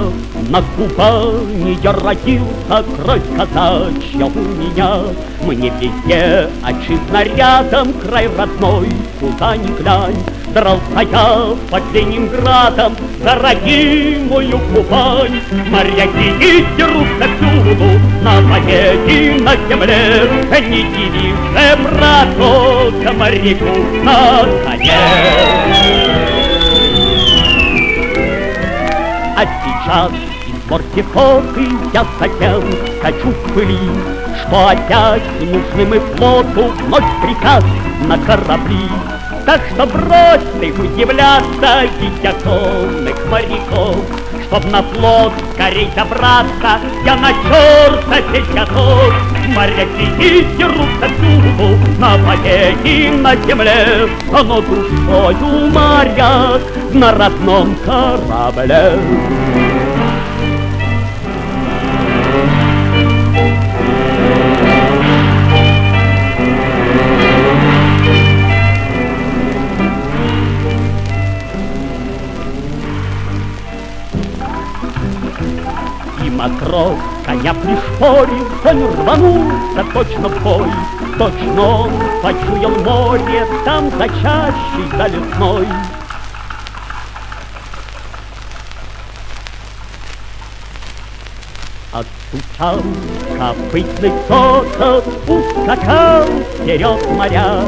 На 0.48 0.62
Кубани 0.76 1.78
я 1.82 1.92
родился, 1.92 2.84
кровь 2.96 3.22
казачья 3.36 4.24
у 4.24 4.38
меня. 4.38 5.00
Мне 5.42 5.72
везде 5.80 6.48
отчизна 6.62 7.24
рядом, 7.24 7.92
край 7.94 8.28
родной 8.36 8.88
Куда 9.20 9.56
ни 9.56 9.68
глянь, 9.78 10.16
дрался 10.54 11.02
я 11.10 11.54
под 11.70 11.82
Ленинградом 11.92 12.96
За 13.22 13.34
родимую 13.34 14.58
Кубань. 14.72 15.40
Моряки 15.70 16.30
и 16.40 16.64
дерутся 16.76 17.28
всюду 17.36 18.00
На 18.22 18.40
и 19.08 19.40
на 19.40 19.56
земле. 19.68 20.30
Не 20.68 20.82
дивишься, 20.82 21.78
браток, 21.82 23.16
моряку 23.16 24.02
на 24.02 24.44
коне 24.64 26.03
сейчас 29.84 30.10
из 30.46 30.70
морпехоты 30.70 31.68
я 31.92 32.04
затем 32.18 32.62
хочу 33.02 33.30
в 33.30 33.52
пыли, 33.52 33.78
Что 34.40 34.68
опять 34.68 35.22
нужны 35.40 35.86
мы 35.86 36.00
флоту 36.00 36.72
вновь 36.84 37.04
приказ 37.22 37.64
на 38.06 38.18
корабли. 38.18 38.88
Так 39.46 39.60
что 39.74 39.86
брось 39.86 40.40
ты 40.58 40.72
удивляться, 40.72 41.86
дитя 42.00 42.32
конных 42.42 43.16
моряков, 43.30 43.96
Чтоб 44.46 44.64
на 44.70 44.82
флот 44.82 45.32
скорей 45.52 45.90
добраться, 45.94 46.80
я 47.04 47.16
на 47.16 47.28
черта 47.28 48.22
здесь 48.30 48.48
готов. 48.54 49.12
Моряки 49.54 50.08
и 50.18 50.46
дерутся 50.56 51.08
всюду, 51.18 51.78
на 51.98 52.16
воде 52.16 52.74
и 52.84 53.10
на 53.10 53.36
земле, 53.36 54.08
Но 54.32 54.62
душою 54.62 55.70
моряк 55.70 56.62
на 56.94 57.12
родном 57.12 57.76
корабле. 57.84 59.73
Матрос 76.34 76.98
коня 77.24 77.54
пришпорил, 77.54 78.46
конь 78.62 78.84
рванулся 78.84 79.84
точно 79.92 80.28
в 80.28 80.42
бой. 80.42 80.70
Точно 81.18 81.62
он 81.62 81.90
почуял 82.22 82.70
море, 82.84 83.46
там 83.64 83.90
за 83.90 84.08
чащей 84.08 84.88
за 84.96 85.06
лесной. 85.06 85.66
Отстучал 91.92 92.82
копытный 93.38 94.12
сокол, 94.26 95.02
ускакал 95.28 96.24
вперед 96.58 97.10
моря. 97.10 97.62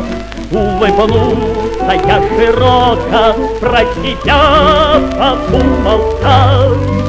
Улыбнулся 0.51 1.93
я 1.93 2.23
широко, 2.29 3.59
про 3.61 3.85
себя 4.03 5.01
подумал 5.19 6.19
так. 6.21 7.06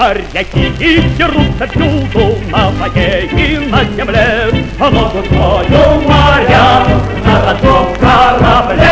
Моряки 0.00 0.72
и 0.80 1.02
дерутся 1.18 1.66
всюду 1.66 2.38
на 2.50 2.70
воде 2.70 3.28
и 3.36 3.58
на 3.58 3.84
земле, 3.84 4.50
Но 4.78 5.10
душою 5.10 6.00
моря 6.08 6.86
на 7.22 7.44
родном 7.44 7.94
корабле. 7.96 8.88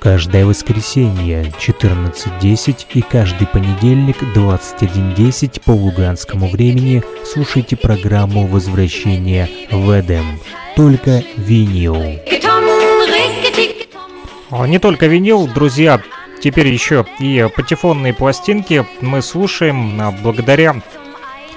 Каждое 0.00 0.44
воскресенье 0.44 1.52
14.10 1.60 2.86
и 2.94 3.00
каждый 3.00 3.46
понедельник 3.46 4.16
21.10 4.34 5.62
по 5.64 5.70
луганскому 5.70 6.48
времени 6.48 7.04
слушайте 7.24 7.76
программу 7.76 8.48
«Возвращение 8.48 9.48
в 9.70 9.88
Эдем». 9.96 10.40
Только 10.74 11.22
винил. 11.36 12.18
А, 14.56 14.68
не 14.68 14.78
только 14.78 15.08
винил, 15.08 15.48
друзья, 15.48 16.00
теперь 16.40 16.68
еще 16.68 17.04
и 17.18 17.48
патефонные 17.56 18.14
пластинки 18.14 18.86
мы 19.00 19.20
слушаем 19.20 20.00
а, 20.00 20.12
благодаря 20.12 20.80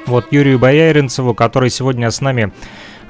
вот 0.07 0.31
Юрию 0.31 0.57
Бояринцеву, 0.57 1.35
который 1.35 1.69
сегодня 1.69 2.09
с 2.09 2.21
нами 2.21 2.51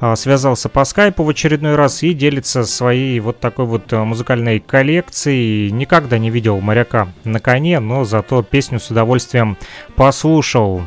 а, 0.02 0.18
связался 0.18 0.68
по 0.68 0.84
скайпу 0.84 1.24
в 1.24 1.30
очередной 1.30 1.76
раз 1.76 2.04
и 2.04 2.12
делится 2.14 2.66
своей 2.66 3.18
вот 3.22 3.40
такой 3.40 3.64
вот 3.64 3.90
музыкальной 3.94 4.60
коллекцией. 4.60 5.72
Никогда 5.72 6.18
не 6.18 6.32
видел 6.32 6.60
моряка 6.60 7.08
на 7.24 7.40
коне, 7.40 7.80
но 7.80 8.04
зато 8.04 8.44
песню 8.44 8.82
с 8.82 8.92
удовольствием 8.92 9.56
послушал. 9.96 10.82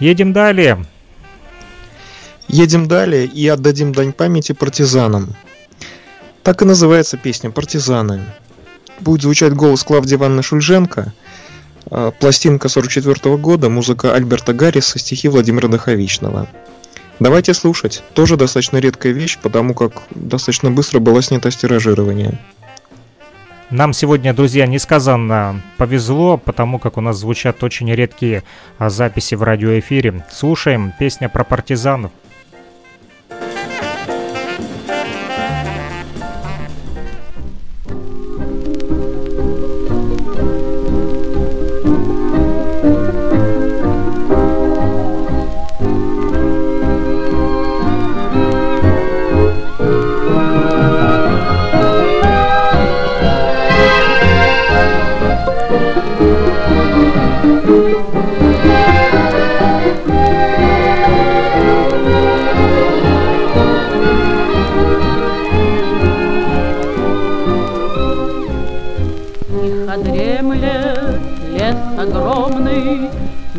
Едем 0.00 0.32
далее. 0.32 0.84
Едем 2.48 2.88
далее 2.88 3.24
и 3.26 3.46
отдадим 3.46 3.92
дань 3.92 4.12
памяти 4.12 4.50
партизанам. 4.50 5.36
Так 6.46 6.62
и 6.62 6.64
называется 6.64 7.16
песня 7.16 7.50
«Партизаны». 7.50 8.20
будет 9.00 9.22
звучать 9.22 9.52
голос 9.52 9.82
Клавдии 9.82 10.14
Ивановны 10.14 10.44
Шульженко, 10.44 11.12
э, 11.90 12.12
пластинка 12.20 12.68
44 12.68 13.36
года, 13.36 13.68
музыка 13.68 14.14
Альберта 14.14 14.52
Гарриса, 14.52 15.00
стихи 15.00 15.26
Владимира 15.26 15.66
Даховичного. 15.66 16.46
Давайте 17.18 17.52
слушать. 17.52 18.04
Тоже 18.14 18.36
достаточно 18.36 18.76
редкая 18.76 19.12
вещь, 19.12 19.38
потому 19.42 19.74
как 19.74 20.04
достаточно 20.10 20.70
быстро 20.70 21.00
было 21.00 21.20
снято 21.20 21.50
с. 21.50 21.58
Нам 23.70 23.92
сегодня, 23.92 24.32
друзья, 24.32 24.68
несказанно 24.68 25.60
повезло, 25.78 26.36
потому 26.36 26.78
как 26.78 26.96
у 26.96 27.00
нас 27.00 27.16
звучат 27.16 27.64
очень 27.64 27.92
редкие 27.92 28.44
а, 28.78 28.88
записи 28.88 29.34
в 29.34 29.42
радиоэфире. 29.42 30.24
Слушаем 30.30 30.92
песня 30.96 31.28
про 31.28 31.42
партизанов. 31.42 32.12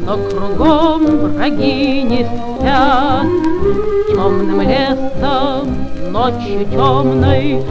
Но 0.08 0.18
кругом 0.30 1.34
враги 1.34 2.02
не 2.04 2.24
спят. 2.24 3.28
Темным 4.08 4.62
лесом, 4.62 5.86
ночью 6.12 6.66
темной, 6.72 7.62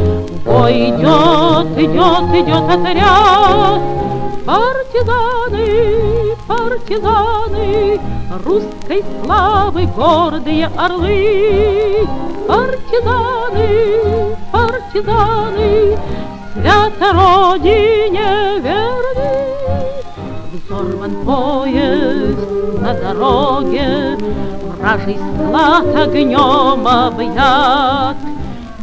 бой 0.44 0.90
идет, 0.90 1.78
идет, 1.78 2.26
идет 2.34 2.66
отряд. 2.68 3.80
Партизаны, 4.44 5.66
партизаны, 6.46 8.00
русской 8.44 9.02
славы 9.24 9.86
гордые 9.86 10.70
орлы. 10.76 12.06
Партизаны, 12.46 14.36
партизаны, 14.52 15.98
свято 16.52 17.12
родине 17.14 18.60
верны. 18.60 19.55
Взорван 20.68 21.24
поезд 21.24 22.38
на 22.80 22.92
дороге, 22.94 24.18
Вражий 24.78 25.16
склад 25.16 25.94
огнем 25.94 26.88
объят. 26.88 28.16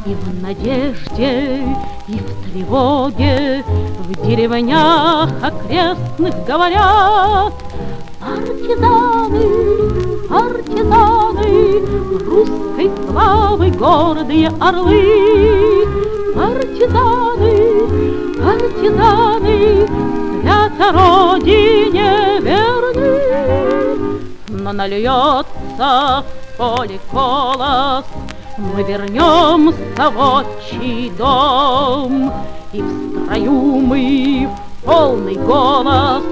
И 0.05 0.15
в 0.15 0.41
надежде, 0.41 1.65
и 2.07 2.19
в 2.19 2.51
тревоге 2.51 3.63
В 3.99 4.25
деревнях 4.25 5.29
окрестных 5.41 6.45
говорят 6.45 7.53
Партизаны, 8.21 9.45
партизаны, 10.29 11.81
Русской 12.25 12.91
славы 13.09 13.71
гордые 13.71 14.49
орлы. 14.59 15.85
Партизаны, 16.33 17.55
партизаны, 18.41 20.22
Свято 20.43 20.91
родине 20.91 22.39
верны. 22.41 24.19
Но 24.49 24.73
нальется 24.73 25.45
в 25.77 26.25
поле 26.57 26.99
колос, 27.09 28.03
Мы 28.57 28.83
вернемся 28.83 30.09
в 30.09 30.19
отчий 30.19 31.09
дом, 31.17 32.33
И 32.73 32.81
в 32.81 33.25
строю 33.25 33.51
мы 33.51 34.49
в 34.49 34.51
полный 34.85 35.35
голос 35.35 36.23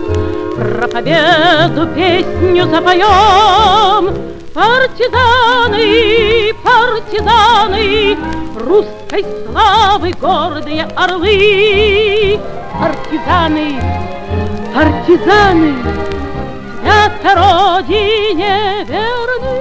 Про 0.57 0.87
победу 0.89 1.87
песню 1.95 2.67
запоем. 2.69 4.13
Партизаны, 4.53 6.53
партизаны, 6.61 8.17
Русской 8.59 9.25
славы 9.47 10.11
гордые 10.19 10.83
орлы. 10.97 12.37
Партизаны, 12.79 13.79
партизаны, 14.73 15.73
Свято 16.81 17.31
родине 17.35 18.55
верны. 18.87 19.59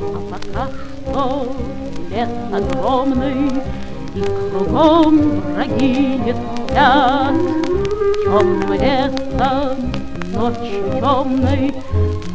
А 0.00 0.02
пока 0.30 0.64
что 0.68 1.46
лес 2.10 2.34
огромный, 2.52 3.62
И 4.14 4.22
кругом 4.50 5.12
враги 5.40 6.18
не 6.24 6.32
спят. 6.32 7.34
Темным 8.24 8.72
лесом, 8.72 9.76
ночью 10.32 10.82
темной, 11.00 11.74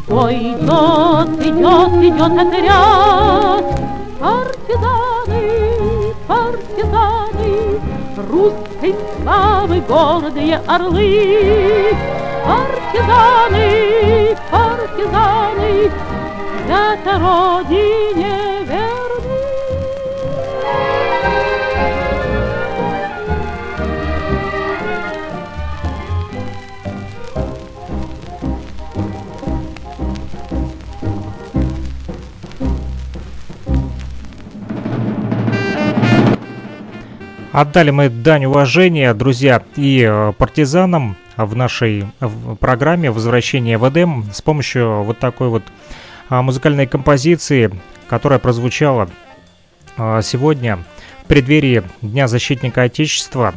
Бой 0.07 0.35
идет, 0.35 1.29
идет, 1.45 1.93
идет 2.03 2.33
отряд. 2.39 3.65
Партизаны, 4.19 5.43
партизаны, 6.27 7.30
Русской 8.29 8.95
славы 9.21 9.81
гордые 9.81 10.61
орлы. 10.67 11.95
Партизаны, 12.45 14.35
партизаны, 14.51 15.91
Свято 16.65 17.19
родине 17.19 18.50
Отдали 37.51 37.91
мы 37.91 38.09
дань 38.09 38.45
уважения, 38.45 39.13
друзья, 39.13 39.61
и 39.75 40.07
э, 40.07 40.33
партизанам 40.37 41.17
в 41.35 41.55
нашей 41.55 42.05
программе 42.59 43.11
«Возвращение 43.11 43.77
в 43.77 43.89
Эдем» 43.89 44.25
с 44.33 44.41
помощью 44.41 45.03
вот 45.03 45.19
такой 45.19 45.49
вот 45.49 45.63
а, 46.29 46.41
музыкальной 46.41 46.87
композиции, 46.87 47.71
которая 48.07 48.39
прозвучала 48.39 49.09
а, 49.97 50.21
сегодня 50.21 50.79
в 51.23 51.27
преддверии 51.27 51.83
Дня 52.01 52.27
защитника 52.27 52.83
Отечества. 52.83 53.53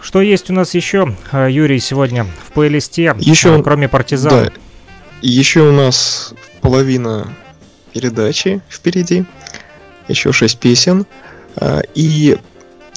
Что 0.00 0.20
есть 0.20 0.50
у 0.50 0.52
нас 0.52 0.74
еще, 0.74 1.14
а, 1.30 1.46
Юрий, 1.46 1.78
сегодня 1.78 2.24
в 2.24 2.52
плейлисте, 2.52 3.14
Еще- 3.18 3.62
кроме 3.62 3.88
партизан? 3.88 4.46
Да. 4.46 4.52
Еще 5.22 5.60
у 5.60 5.72
нас 5.72 6.34
половина 6.62 7.32
передачи 7.92 8.60
впереди. 8.68 9.24
Еще 10.08 10.32
шесть 10.32 10.58
песен. 10.58 11.06
А, 11.60 11.82
И 11.94 12.38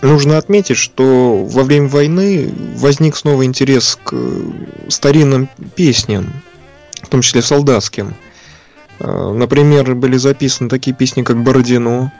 нужно 0.02 0.38
отметить, 0.38 0.78
что 0.78 1.46
во 1.46 1.64
время 1.64 1.88
войны 1.88 2.50
возник 2.76 3.16
снова 3.16 3.46
интерес 3.46 3.98
к 4.04 4.14
э, 4.14 4.42
старинным 4.88 5.50
песням, 5.76 6.34
в 7.02 7.08
том 7.08 7.22
числе 7.22 7.42
солдатским. 7.42 8.16
А, 9.00 9.34
Например, 9.34 9.96
были 9.96 10.18
записаны 10.18 10.70
такие 10.70 10.96
песни, 10.96 11.24
как 11.24 11.44
«Бородино», 11.44 12.12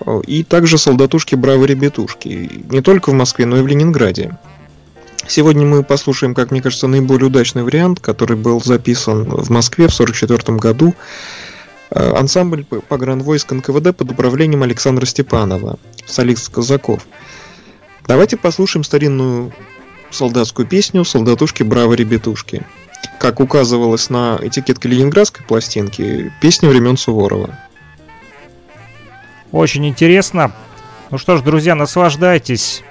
а, 0.00 0.20
и 0.20 0.44
также 0.44 0.78
«Солдатушки, 0.78 1.34
бравые 1.34 1.68
ребятушки», 1.68 2.64
не 2.70 2.80
только 2.80 3.10
в 3.10 3.14
Москве, 3.14 3.46
но 3.46 3.58
и 3.58 3.62
в 3.62 3.66
Ленинграде. 3.66 4.36
Сегодня 5.26 5.66
мы 5.66 5.82
послушаем, 5.82 6.34
как 6.34 6.50
мне 6.50 6.62
кажется, 6.62 6.86
наиболее 6.86 7.26
удачный 7.26 7.62
вариант, 7.62 8.00
который 8.00 8.36
был 8.36 8.62
записан 8.62 9.24
в 9.24 9.50
Москве 9.50 9.88
в 9.88 9.92
1944 9.92 10.58
году. 10.58 10.94
Э, 11.90 12.12
Ансамбль 12.14 12.64
погранвойск 12.64 13.52
НКВД 13.52 13.96
под 13.96 14.10
управлением 14.12 14.62
Александра 14.62 15.06
Степанова, 15.06 15.78
солист 16.06 16.50
казаков. 16.50 17.06
Давайте 18.06 18.36
послушаем 18.36 18.84
старинную 18.84 19.52
солдатскую 20.10 20.66
песню 20.66 21.04
«Солдатушки, 21.04 21.62
браво, 21.62 21.94
ребятушки». 21.94 22.62
Как 23.20 23.40
указывалось 23.40 24.10
на 24.10 24.38
этикетке 24.40 24.88
ленинградской 24.88 25.44
пластинки, 25.44 26.32
песня 26.40 26.68
времен 26.68 26.96
Суворова. 26.96 27.58
Очень 29.52 29.86
интересно. 29.86 30.52
Ну 31.10 31.18
что 31.18 31.36
ж, 31.36 31.42
друзья, 31.42 31.74
наслаждайтесь. 31.74 32.82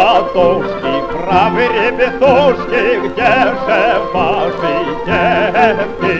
Солдатушки, 0.00 0.94
правы 1.12 1.64
ребятушки, 1.66 2.82
где 3.04 3.32
же 3.66 3.80
ваши 4.14 4.74
детки? 5.04 6.14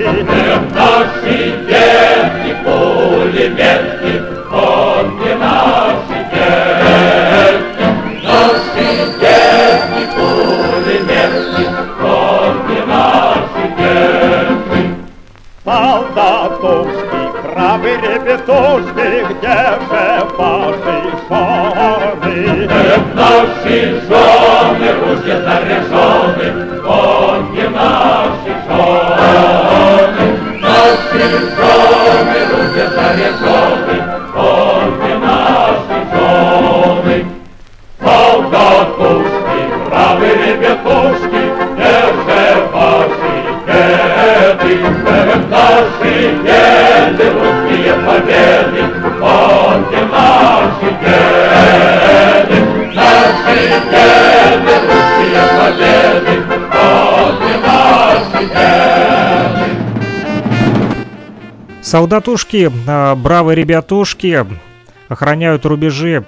Наши 0.74 1.36
детки, 1.66 2.50
пулеметки, 2.62 4.12
вот 4.50 5.06
где 5.16 5.32
наши 5.34 6.18
детки. 6.30 7.86
Наши 8.22 8.86
детки, 9.18 10.02
пулеметки, 10.14 11.64
вот 12.00 12.54
где 12.66 12.80
наши 12.84 13.64
детки. 13.78 14.80
Солдатушки, 15.64 17.22
правы 17.42 17.92
ребятушки, 17.96 19.08
где 19.30 19.58
же 19.88 20.04
ваши 20.36 20.89
Солдатушки, 61.90 62.70
а, 62.86 63.16
бравые 63.16 63.56
ребятушки 63.56 64.46
охраняют 65.08 65.66
рубежи 65.66 66.24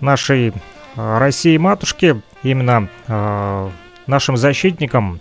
нашей 0.00 0.52
а, 0.94 1.18
России-матушки. 1.18 2.22
Именно 2.44 2.88
а, 3.08 3.72
нашим 4.06 4.36
защитникам 4.36 5.18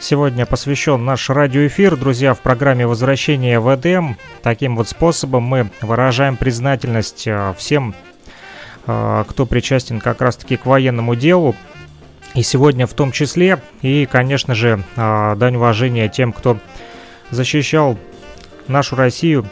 сегодня 0.00 0.46
посвящен 0.46 1.04
наш 1.04 1.28
радиоэфир. 1.28 1.96
Друзья, 1.96 2.32
в 2.32 2.40
программе 2.40 2.86
«Возвращение 2.86 3.60
в 3.60 3.74
Эдем» 3.74 4.16
таким 4.42 4.74
вот 4.74 4.88
способом 4.88 5.42
мы 5.42 5.70
выражаем 5.82 6.38
признательность 6.38 7.28
всем, 7.58 7.94
кто 8.86 9.46
причастен 9.46 10.00
как 10.00 10.22
раз-таки 10.22 10.56
к 10.56 10.64
военному 10.64 11.14
делу. 11.14 11.54
И 12.34 12.42
сегодня 12.42 12.86
в 12.86 12.94
том 12.94 13.12
числе, 13.12 13.60
и, 13.82 14.08
конечно 14.10 14.54
же, 14.54 14.82
дань 14.96 15.56
уважения 15.56 16.08
тем, 16.08 16.32
кто 16.32 16.56
защищал 17.30 17.98
нашу 18.68 18.96
Россию 18.96 19.46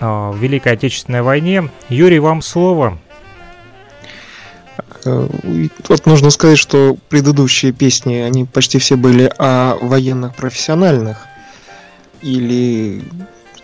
а, 0.00 0.30
в 0.30 0.38
Великой 0.38 0.72
Отечественной 0.72 1.22
войне. 1.22 1.70
Юрий, 1.88 2.18
вам 2.18 2.42
слово. 2.42 2.98
Э, 5.04 5.28
Вот 5.88 6.06
нужно 6.06 6.30
сказать, 6.30 6.58
что 6.58 6.96
предыдущие 7.08 7.72
песни, 7.72 8.16
они 8.16 8.44
почти 8.44 8.78
все 8.78 8.96
были 8.96 9.30
о 9.38 9.76
военных 9.80 10.34
профессиональных 10.34 11.26
или 12.22 13.02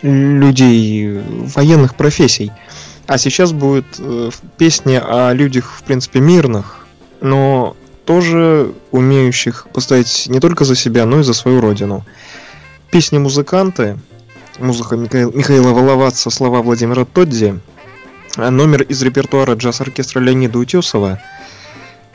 людей 0.01 1.19
военных 1.55 1.95
профессий. 1.95 2.51
А 3.07 3.17
сейчас 3.17 3.51
будет 3.51 3.85
э, 3.99 4.29
песни 4.57 4.99
о 5.01 5.33
людях, 5.33 5.73
в 5.77 5.83
принципе, 5.83 6.19
мирных, 6.19 6.87
но 7.21 7.75
тоже 8.05 8.73
умеющих 8.91 9.67
постоять 9.73 10.25
не 10.27 10.39
только 10.39 10.63
за 10.65 10.75
себя, 10.75 11.05
но 11.05 11.19
и 11.19 11.23
за 11.23 11.33
свою 11.33 11.61
родину. 11.61 12.05
Песни 12.91 13.17
музыканты, 13.17 13.97
музыка 14.59 14.95
Михаила, 14.95 15.31
Михаила 15.31 15.69
Воловатца, 15.73 16.29
слова 16.29 16.61
Владимира 16.61 17.05
Тодди, 17.05 17.59
а 18.37 18.51
номер 18.51 18.83
из 18.83 19.01
репертуара 19.01 19.55
джаз-оркестра 19.55 20.19
Леонида 20.19 20.57
Утесова. 20.59 21.19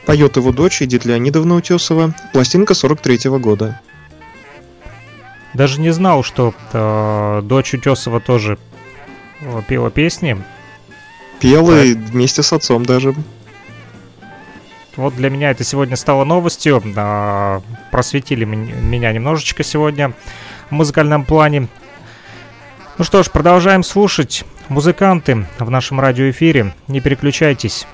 Поет 0.05 0.35
его 0.37 0.51
дочь 0.51 0.81
Эдит 0.81 1.05
Леонидовна 1.05 1.55
Утесова. 1.55 2.13
Пластинка 2.33 2.73
43 2.73 3.29
года. 3.39 3.79
Даже 5.53 5.79
не 5.79 5.91
знал, 5.91 6.23
что 6.23 6.53
э, 6.73 7.41
дочь 7.43 7.73
Утесова 7.73 8.19
тоже 8.19 8.57
э, 9.41 9.61
пела 9.67 9.91
песни. 9.91 10.41
Пела 11.39 11.83
и 11.83 11.93
вместе 11.93 12.41
с 12.41 12.53
отцом 12.53 12.85
даже. 12.85 13.13
Вот 14.95 15.15
для 15.15 15.29
меня 15.29 15.51
это 15.51 15.63
сегодня 15.63 15.95
стало 15.95 16.23
новостью. 16.23 16.81
а, 16.95 17.61
Просветили 17.91 18.45
мен- 18.45 18.89
меня 18.89 19.11
немножечко 19.11 19.63
сегодня 19.63 20.13
в 20.69 20.71
музыкальном 20.71 21.25
плане. 21.25 21.67
Ну 23.01 23.05
что 23.05 23.23
ж, 23.23 23.31
продолжаем 23.31 23.81
слушать. 23.81 24.45
Музыканты 24.69 25.47
в 25.57 25.71
нашем 25.71 25.99
радиоэфире. 25.99 26.75
Не 26.87 27.01
переключайтесь. 27.01 27.87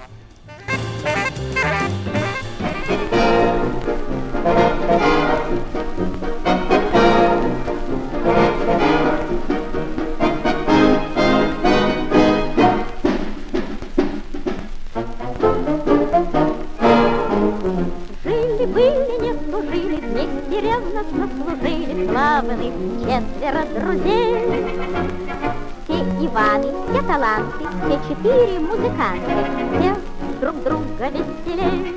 Таланты, 27.17 27.65
все 27.81 27.99
четыре 28.07 28.59
музыканты, 28.59 29.33
все 29.79 29.95
друг 30.39 30.63
друга 30.63 31.09
веселей. 31.09 31.95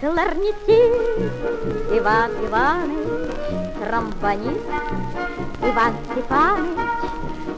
Кларнетист 0.00 1.02
Иван 1.92 2.30
Иванович, 2.46 3.30
тромбонист 3.78 4.66
Иван 5.60 5.92
Степанович, 6.04 6.78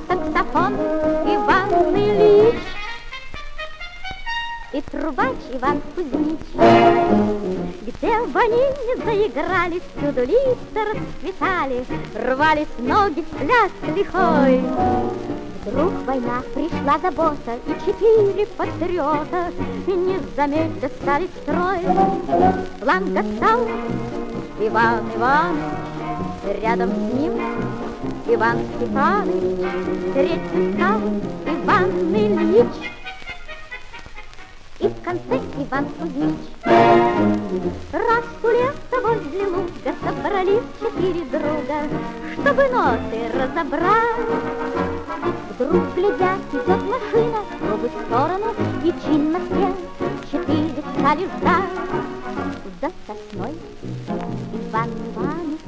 саксофон 0.09 0.75
Иван 0.75 1.95
Ильич 1.95 2.61
и 4.73 4.81
трубач 4.81 5.37
Иван 5.53 5.81
Кузьмич. 5.95 6.41
Где 7.87 8.19
бы 8.27 8.41
они 8.41 8.57
ни 8.57 9.05
заиграли, 9.05 9.81
всюду 9.97 10.23
лица 10.23 10.81
расцветали, 10.93 11.85
рвались 12.17 12.67
ноги 12.79 13.23
в 13.23 13.29
пляс 13.37 13.71
лихой. 13.95 14.61
Вдруг 15.65 15.93
война 16.07 16.43
пришла 16.55 16.99
забота, 16.99 17.55
и 17.67 17.73
четыре 17.87 18.47
патриота 18.47 19.51
не 19.87 20.21
заметя 20.37 20.91
стали 21.01 21.27
строй. 21.43 21.81
Фланга 22.81 23.23
стал 23.37 23.61
Иван 24.61 25.05
Иванович, 25.17 25.63
рядом 26.61 26.91
с 26.91 27.15
ним 27.15 27.33
Иван 28.27 28.59
Степанович, 28.77 29.73
третий 30.13 30.75
стал 30.75 31.01
Иван 31.47 32.15
Ильич 32.15 32.91
конце 35.05 35.37
Иван 35.59 35.87
Кузьмич. 35.99 36.35
Раз 37.93 38.25
у 38.43 38.49
леса 38.49 38.97
возле 39.03 39.47
луга 39.47 39.95
собрались 40.03 40.65
четыре 40.81 41.25
друга, 41.27 41.79
чтобы 42.41 42.63
ноты 42.71 43.31
разобрать. 43.35 44.15
Вдруг, 45.51 45.95
глядя, 45.95 46.37
идет 46.53 46.83
машина 46.83 47.41
в 47.61 48.07
сторону, 48.07 48.55
и 48.83 48.93
чинно 49.05 49.41
все 49.51 50.05
четыре 50.31 50.83
стали 50.99 51.29
ждать 51.39 51.71
За 52.81 52.91
сосной 53.07 53.55
Иван 54.53 54.89
Иваныч 55.07 55.61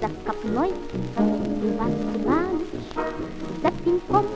За 0.00 0.08
копной 0.26 0.72
Иван 1.16 1.92
Иваныч 2.16 2.66
За 3.62 3.70
пеньком 3.84 4.26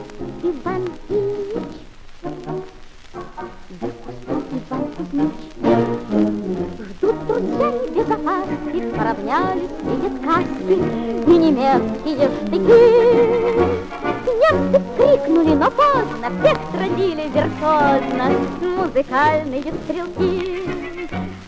опаски 8.23 8.79
Поравнялись, 8.97 9.69
видят 9.83 10.21
каски 10.23 10.77
И 11.27 11.37
немецкие 11.37 12.29
штыки 12.29 13.93
Немцы 14.43 14.81
крикнули, 14.97 15.55
но 15.55 15.71
поздно, 15.71 16.29
всех 16.41 16.57
сразили 16.71 17.29
виртуозно 17.29 18.31
музыкальные 18.61 19.61
стрелки. 19.61 20.63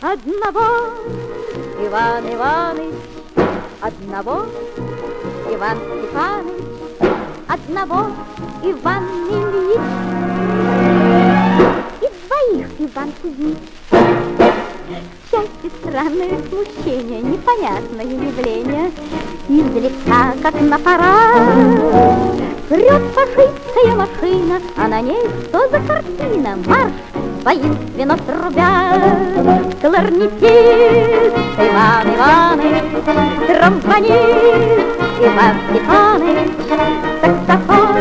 Одного 0.02 0.92
Иван 1.82 2.34
Иваныч, 2.34 2.96
одного 3.82 4.46
Иван 5.52 5.78
Степаныч, 5.78 6.64
одного 7.48 8.08
Иван 8.64 9.04
Ильич 9.30 9.82
и 12.02 12.08
двоих 12.28 12.68
Иван 12.80 13.12
Кузьмич. 13.22 14.45
Счастье, 15.32 15.72
странное 15.82 16.40
смущение, 16.48 17.22
непонятное 17.22 18.06
явление, 18.06 18.92
Издалека, 19.50 20.34
как 20.44 20.62
на 20.62 20.78
парад, 20.78 21.42
Прет 22.70 23.02
фашистская 23.14 23.96
машина, 23.96 24.62
а 24.78 24.88
на 24.88 25.02
ней 25.02 25.22
что 25.48 25.68
за 25.70 25.80
картина? 25.80 26.58
Марш 26.68 26.94
воинственно 27.44 28.18
трубят 28.18 29.82
Кларнетист 29.82 31.36
Иван 31.58 32.08
Иваныч, 32.16 32.84
Тромбонист 33.48 34.96
Иван 35.20 35.56
Степаныч, 35.70 36.52
Саксофон 37.22 37.98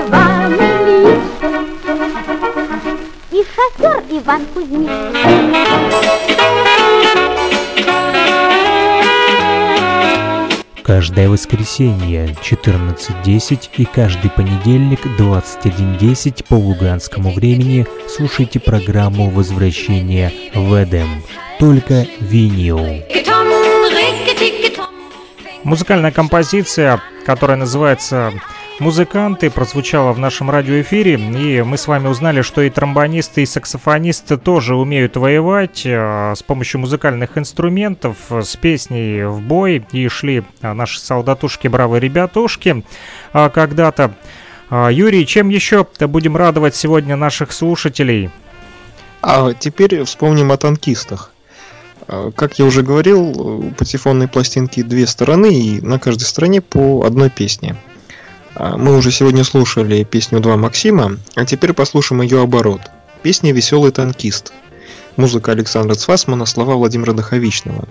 Иван 0.00 0.25
И 3.36 3.44
шофер 3.54 4.02
Иван 4.08 4.46
Кузьмич. 4.54 4.88
Каждое 10.82 11.28
воскресенье 11.28 12.34
14.10 12.42 13.68
и 13.76 13.84
каждый 13.84 14.30
понедельник 14.30 15.04
21.10 15.04 16.46
по 16.48 16.54
луганскому 16.54 17.30
времени 17.34 17.86
слушайте 18.08 18.58
программу 18.58 19.28
«Возвращение 19.28 20.32
в 20.54 20.82
Эдем». 20.82 21.22
Только 21.58 22.06
винил. 22.20 22.80
Музыкальная 25.62 26.10
композиция, 26.10 27.02
которая 27.26 27.58
называется 27.58 28.32
«Музыканты» 28.78 29.48
прозвучала 29.48 30.12
в 30.12 30.18
нашем 30.18 30.50
радиоэфире, 30.50 31.14
и 31.14 31.62
мы 31.62 31.78
с 31.78 31.86
вами 31.86 32.08
узнали, 32.08 32.42
что 32.42 32.60
и 32.60 32.68
тромбонисты, 32.68 33.42
и 33.42 33.46
саксофонисты 33.46 34.36
тоже 34.36 34.76
умеют 34.76 35.16
воевать 35.16 35.86
э, 35.86 36.34
с 36.36 36.42
помощью 36.42 36.80
музыкальных 36.80 37.38
инструментов, 37.38 38.18
с 38.28 38.54
песней 38.56 39.24
в 39.24 39.40
бой, 39.40 39.86
и 39.92 40.08
шли 40.08 40.44
э, 40.60 40.72
наши 40.74 41.00
солдатушки, 41.00 41.68
бравые 41.68 42.00
ребятушки 42.00 42.84
э, 43.32 43.48
когда-то. 43.48 44.12
Э, 44.70 44.90
Юрий, 44.92 45.26
чем 45.26 45.48
еще 45.48 45.86
будем 45.98 46.36
радовать 46.36 46.76
сегодня 46.76 47.16
наших 47.16 47.52
слушателей? 47.52 48.28
А 49.22 49.54
теперь 49.54 50.04
вспомним 50.04 50.52
о 50.52 50.58
танкистах. 50.58 51.32
А, 52.08 52.30
Как 52.30 52.58
я 52.58 52.66
уже 52.66 52.82
говорил, 52.82 53.40
у 53.40 53.70
патефонной 53.70 54.28
пластинки 54.28 54.82
две 54.82 55.06
стороны, 55.06 55.46
и 55.46 55.80
на 55.80 55.98
каждой 55.98 56.24
стороне 56.24 56.60
по 56.60 57.04
одной 57.06 57.30
песне. 57.30 57.74
А, 58.58 58.76
Мы 58.76 58.96
уже 58.96 59.10
сегодня 59.10 59.44
слушали 59.44 60.02
песню 60.02 60.40
«Два 60.40 60.56
Максима», 60.56 61.18
а 61.34 61.44
теперь 61.44 61.74
послушаем 61.74 62.22
ее 62.22 62.42
оборот. 62.42 62.80
Песня 63.22 63.52
«Веселый 63.52 63.92
танкист». 63.92 64.52
Музыка 65.16 65.52
Александра 65.52 65.94
Цвасмана, 65.94 66.46
слова 66.46 66.74
Владимира 66.74 67.12
Доховичного. 67.12 67.86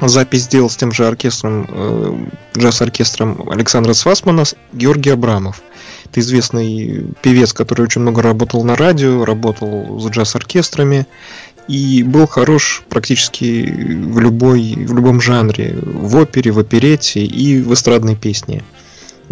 Запись 0.00 0.42
сделал 0.42 0.70
с 0.70 0.76
тем 0.76 0.92
же 0.92 1.06
оркестром, 1.06 1.66
э, 1.68 2.26
джаз-оркестром 2.56 3.48
Александра 3.50 3.92
Цвасмана 3.92 4.44
Георгий 4.72 5.10
Абрамов. 5.10 5.62
Это 6.04 6.20
известный 6.20 7.06
певец, 7.20 7.52
который 7.52 7.82
очень 7.82 8.02
много 8.02 8.22
работал 8.22 8.62
на 8.64 8.76
радио, 8.76 9.24
работал 9.24 9.98
с 10.00 10.08
джаз-оркестрами 10.08 11.06
и 11.66 12.04
был 12.04 12.26
хорош 12.28 12.84
практически 12.88 13.64
в, 13.68 14.18
любой, 14.20 14.74
в 14.76 14.94
любом 14.94 15.20
жанре, 15.20 15.76
в 15.82 16.16
опере, 16.16 16.52
в 16.52 16.58
оперете 16.58 17.24
и 17.24 17.60
в 17.60 17.72
эстрадной 17.74 18.16
песне. 18.16 18.62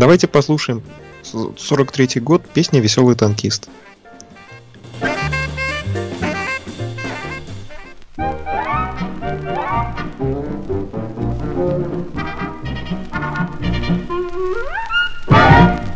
Давайте 0.01 0.28
послушаем 0.28 0.82
43 1.22 2.22
год, 2.22 2.42
песня 2.55 2.80
«Веселый 2.80 3.16
танкист». 3.16 3.68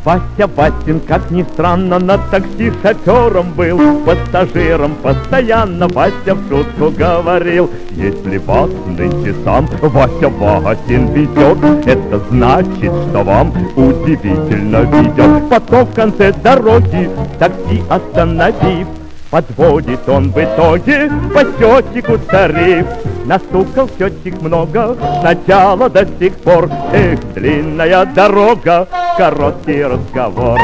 Вася 0.05 0.46
Васин, 0.55 1.00
как 1.00 1.30
ни 1.30 1.42
странно, 1.42 1.98
на 1.98 2.18
такси 2.18 2.70
шофером 2.82 3.52
был, 3.57 3.80
Пассажиром 4.05 4.94
постоянно 5.02 5.88
Вася 5.88 6.34
в 6.34 6.48
шутку 6.48 6.90
говорил. 6.90 7.70
Если 7.92 8.36
вас 8.36 8.70
нынче 8.86 9.34
сам 9.44 9.66
Вася 9.80 10.28
Васин 10.28 11.11
ведет, 11.14 11.86
Это 11.86 12.18
значит, 12.30 12.92
что 13.09 13.22
вам 13.24 13.50
удивительно 13.76 14.82
ведет. 14.82 15.48
Потом 15.48 15.86
в 15.86 15.94
конце 15.94 16.32
дороги 16.32 17.09
такси 17.38 17.82
остановив, 17.88 18.86
Подводит 19.30 20.07
он 20.09 20.30
в 20.30 20.38
итоге 20.38 21.11
по 21.32 21.40
счетчику 21.40 22.18
тариф. 22.18 22.86
Настукал 23.24 23.88
счетчик 23.98 24.40
много, 24.42 24.96
сначала 25.20 25.88
до 25.88 26.07
сих 26.20 26.34
пор. 26.34 26.68
Эх, 26.92 27.18
длинная 27.34 28.05
дорога, 28.05 28.86
короткий 29.17 29.85
разговор. 29.85 30.59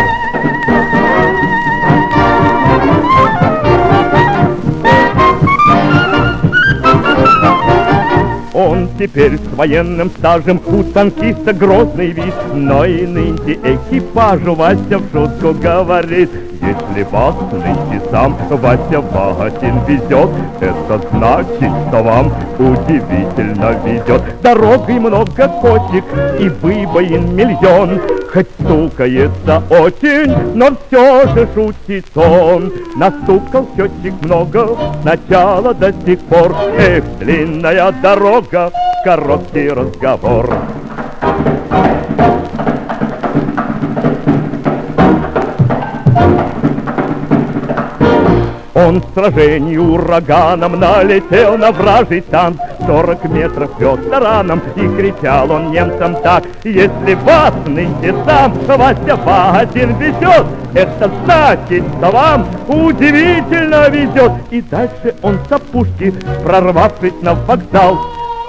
Он 8.52 8.88
теперь 8.98 9.38
с 9.38 9.56
военным 9.56 10.10
стажем 10.10 10.60
у 10.66 10.82
танкиста 10.82 11.52
грозный 11.52 12.08
вид, 12.08 12.34
но 12.52 12.84
и 12.84 13.06
нынче 13.06 13.58
экипажу 13.62 14.54
Вася 14.54 14.98
в 14.98 15.12
шутку 15.12 15.54
говорит, 15.54 16.30
если 16.60 17.02
вас 17.04 17.34
нынче 17.52 18.04
сам 18.10 18.36
Вася 18.50 19.00
Васин 19.00 19.80
везет, 19.86 20.30
это 20.60 21.00
значит, 21.12 21.72
что 21.88 22.02
вам 22.02 22.32
удивительно 22.58 23.76
ведет. 23.84 24.22
Дорогой 24.42 24.98
много 24.98 25.48
кочек 25.48 26.04
и 26.38 26.48
выбоин 26.48 27.34
миллион, 27.34 28.00
Хоть 28.32 28.46
стукается 28.60 29.60
очень, 29.70 30.54
но 30.54 30.68
все 30.86 31.26
же 31.34 31.48
шутит 31.52 32.06
он. 32.16 32.72
Настукал 32.96 33.68
счетчик 33.76 34.14
много, 34.22 34.68
сначала 35.02 35.74
до 35.74 35.92
сих 36.04 36.20
пор. 36.20 36.54
Эх, 36.78 37.02
длинная 37.18 37.90
дорога, 38.00 38.70
короткий 39.04 39.70
разговор. 39.70 40.48
Он 48.86 49.00
в 49.00 49.14
сражении 49.14 49.76
ураганом 49.76 50.80
налетел 50.80 51.58
на 51.58 51.70
вражий 51.70 52.22
танк. 52.22 52.58
Сорок 52.86 53.22
метров 53.24 53.70
вез 53.78 53.98
тараном 54.08 54.62
и 54.74 54.88
кричал 54.96 55.50
он 55.50 55.70
немцам 55.70 56.16
так 56.22 56.44
Если 56.64 57.14
вас 57.14 57.52
нынче 57.66 58.14
сам 58.24 58.54
Вася 58.66 59.16
Васин 59.16 59.98
везет. 59.98 60.46
Это 60.72 61.10
значит, 61.24 61.84
что 61.98 62.10
вам 62.10 62.46
удивительно 62.68 63.88
везет 63.90 64.32
И 64.50 64.62
дальше 64.62 65.14
он 65.20 65.38
с 65.48 65.52
опушки, 65.52 66.14
прорвавшись 66.42 67.20
на 67.20 67.34
вокзал 67.34 67.98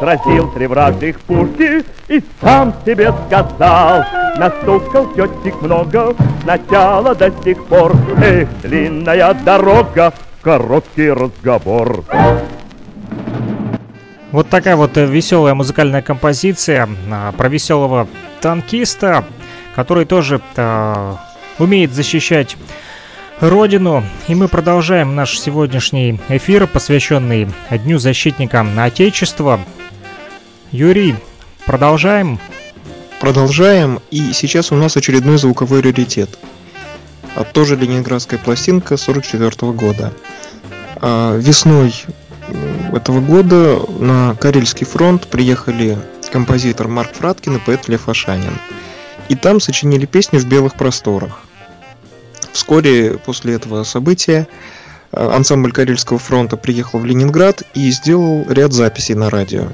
Сразил 0.01 0.51
три 0.51 0.65
вражьих 0.65 1.19
пушки 1.21 1.85
и 2.07 2.23
сам 2.41 2.73
себе 2.83 3.13
сказал 3.27 4.03
Настукал 4.35 5.07
счетчик 5.15 5.61
много, 5.61 6.15
сначала 6.41 7.13
до 7.13 7.31
сих 7.43 7.63
пор 7.65 7.95
Эх, 8.17 8.49
длинная 8.63 9.35
дорога, 9.35 10.11
короткий 10.41 11.11
разговор 11.11 12.03
Вот 14.31 14.49
такая 14.49 14.75
вот 14.75 14.97
э, 14.97 15.05
веселая 15.05 15.53
музыкальная 15.53 16.01
композиция 16.01 16.89
а, 17.11 17.31
про 17.33 17.47
веселого 17.47 18.07
танкиста, 18.41 19.23
который 19.75 20.05
тоже 20.05 20.41
а, 20.57 21.17
умеет 21.59 21.93
защищать 21.93 22.57
родину. 23.39 24.03
И 24.27 24.33
мы 24.33 24.47
продолжаем 24.47 25.13
наш 25.13 25.39
сегодняшний 25.39 26.19
эфир, 26.29 26.65
посвященный 26.65 27.49
Дню 27.69 27.99
защитника 27.99 28.65
Отечества. 28.79 29.59
Юрий, 30.71 31.17
продолжаем? 31.65 32.39
Продолжаем, 33.19 33.99
и 34.09 34.31
сейчас 34.31 34.71
у 34.71 34.75
нас 34.75 34.95
очередной 34.95 35.37
звуковой 35.37 35.81
раритет. 35.81 36.39
А 37.35 37.43
тоже 37.43 37.75
ленинградская 37.75 38.39
пластинка 38.39 38.95
44 38.95 39.73
года. 39.73 40.13
А, 40.95 41.35
весной 41.35 41.93
этого 42.93 43.19
года 43.19 43.81
на 43.99 44.33
Карельский 44.35 44.85
фронт 44.85 45.27
приехали 45.27 45.97
композитор 46.31 46.87
Марк 46.87 47.15
Фраткин 47.15 47.57
и 47.57 47.59
поэт 47.59 47.89
Лев 47.89 48.07
Ашанин. 48.07 48.57
И 49.27 49.35
там 49.35 49.59
сочинили 49.59 50.05
песню 50.05 50.39
«В 50.39 50.45
белых 50.45 50.75
просторах». 50.75 51.41
Вскоре 52.53 53.17
после 53.17 53.55
этого 53.55 53.83
события 53.83 54.47
э, 55.11 55.31
ансамбль 55.33 55.73
Карельского 55.73 56.17
фронта 56.17 56.55
приехал 56.55 56.99
в 56.99 57.05
Ленинград 57.05 57.63
и 57.73 57.91
сделал 57.91 58.45
ряд 58.49 58.71
записей 58.71 59.15
на 59.15 59.29
радио. 59.29 59.67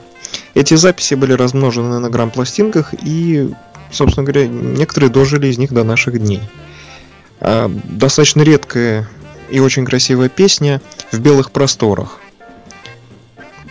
Эти 0.53 0.73
записи 0.73 1.13
были 1.13 1.33
размножены 1.33 1.99
на 1.99 2.09
грамм-пластинках 2.09 2.93
и, 3.03 3.49
собственно 3.91 4.25
говоря, 4.25 4.47
некоторые 4.47 5.09
дожили 5.09 5.47
из 5.47 5.57
них 5.57 5.71
до 5.71 5.83
наших 5.83 6.19
дней. 6.19 6.41
А, 7.39 7.69
достаточно 7.83 8.41
редкая 8.41 9.07
и 9.49 9.59
очень 9.59 9.85
красивая 9.85 10.29
песня 10.29 10.81
«В 11.11 11.19
белых 11.19 11.51
просторах». 11.51 12.19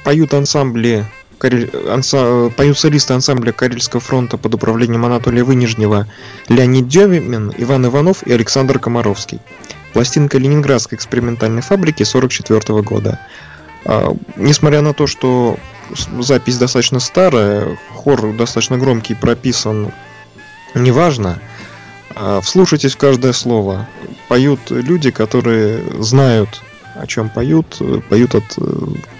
Поют 0.04 0.32
ансамбли 0.34 1.04
Карель... 1.38 1.70
анса... 1.88 2.50
поют 2.56 2.78
солисты 2.78 3.12
ансамбля 3.12 3.52
Карельского 3.52 4.00
фронта 4.00 4.38
под 4.38 4.54
управлением 4.54 5.04
Анатолия 5.04 5.44
Вынежнева 5.44 6.06
Леонид 6.48 6.88
Демин, 6.88 7.52
Иван 7.58 7.86
Иванов 7.86 8.22
и 8.22 8.32
Александр 8.32 8.78
Комаровский. 8.78 9.40
Пластинка 9.92 10.38
Ленинградской 10.38 10.96
экспериментальной 10.96 11.62
фабрики 11.62 12.02
44 12.04 12.82
года. 12.82 13.20
А, 13.84 14.16
несмотря 14.36 14.80
на 14.80 14.94
то, 14.94 15.06
что 15.06 15.58
запись 16.20 16.58
достаточно 16.58 17.00
старая, 17.00 17.78
хор 17.94 18.34
достаточно 18.34 18.78
громкий, 18.78 19.14
прописан, 19.14 19.92
неважно, 20.74 21.40
а, 22.14 22.40
вслушайтесь 22.40 22.94
в 22.94 22.98
каждое 22.98 23.32
слово. 23.32 23.86
Поют 24.28 24.70
люди, 24.70 25.10
которые 25.10 26.02
знают, 26.02 26.62
о 26.94 27.06
чем 27.06 27.28
поют, 27.28 27.80
поют 28.08 28.34
от 28.34 28.44
э, 28.56 28.62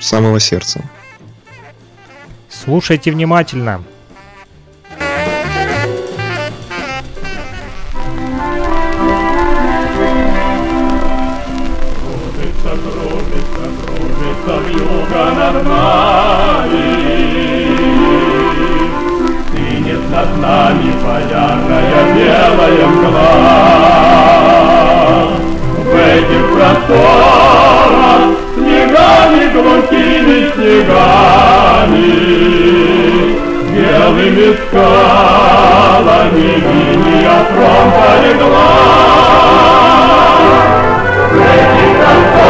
самого 0.01 0.41
сердца. 0.41 0.83
Слушайте 2.49 3.11
внимательно. 3.11 3.85
Кружится 14.47 14.55
вьюга 14.69 15.25
над 15.35 15.57
нами. 15.65 16.89
Синет 19.53 20.03
над 20.11 20.31
нами 20.41 20.91
полярная 21.03 22.01
белая 22.15 22.87
мгла. 22.87 23.23
В 25.79 25.95
этих 25.95 26.43
просторах 26.53 28.23
снегами 28.55 29.43
глухими 29.53 30.39
снегами 30.55 32.09
белыми 33.75 34.49
скалами 34.69 36.49
линия 36.65 37.37
фронта 37.53 38.11
легла. 38.25 38.71
В 41.31 41.35
этих 41.37 41.89
просторах 41.99 42.46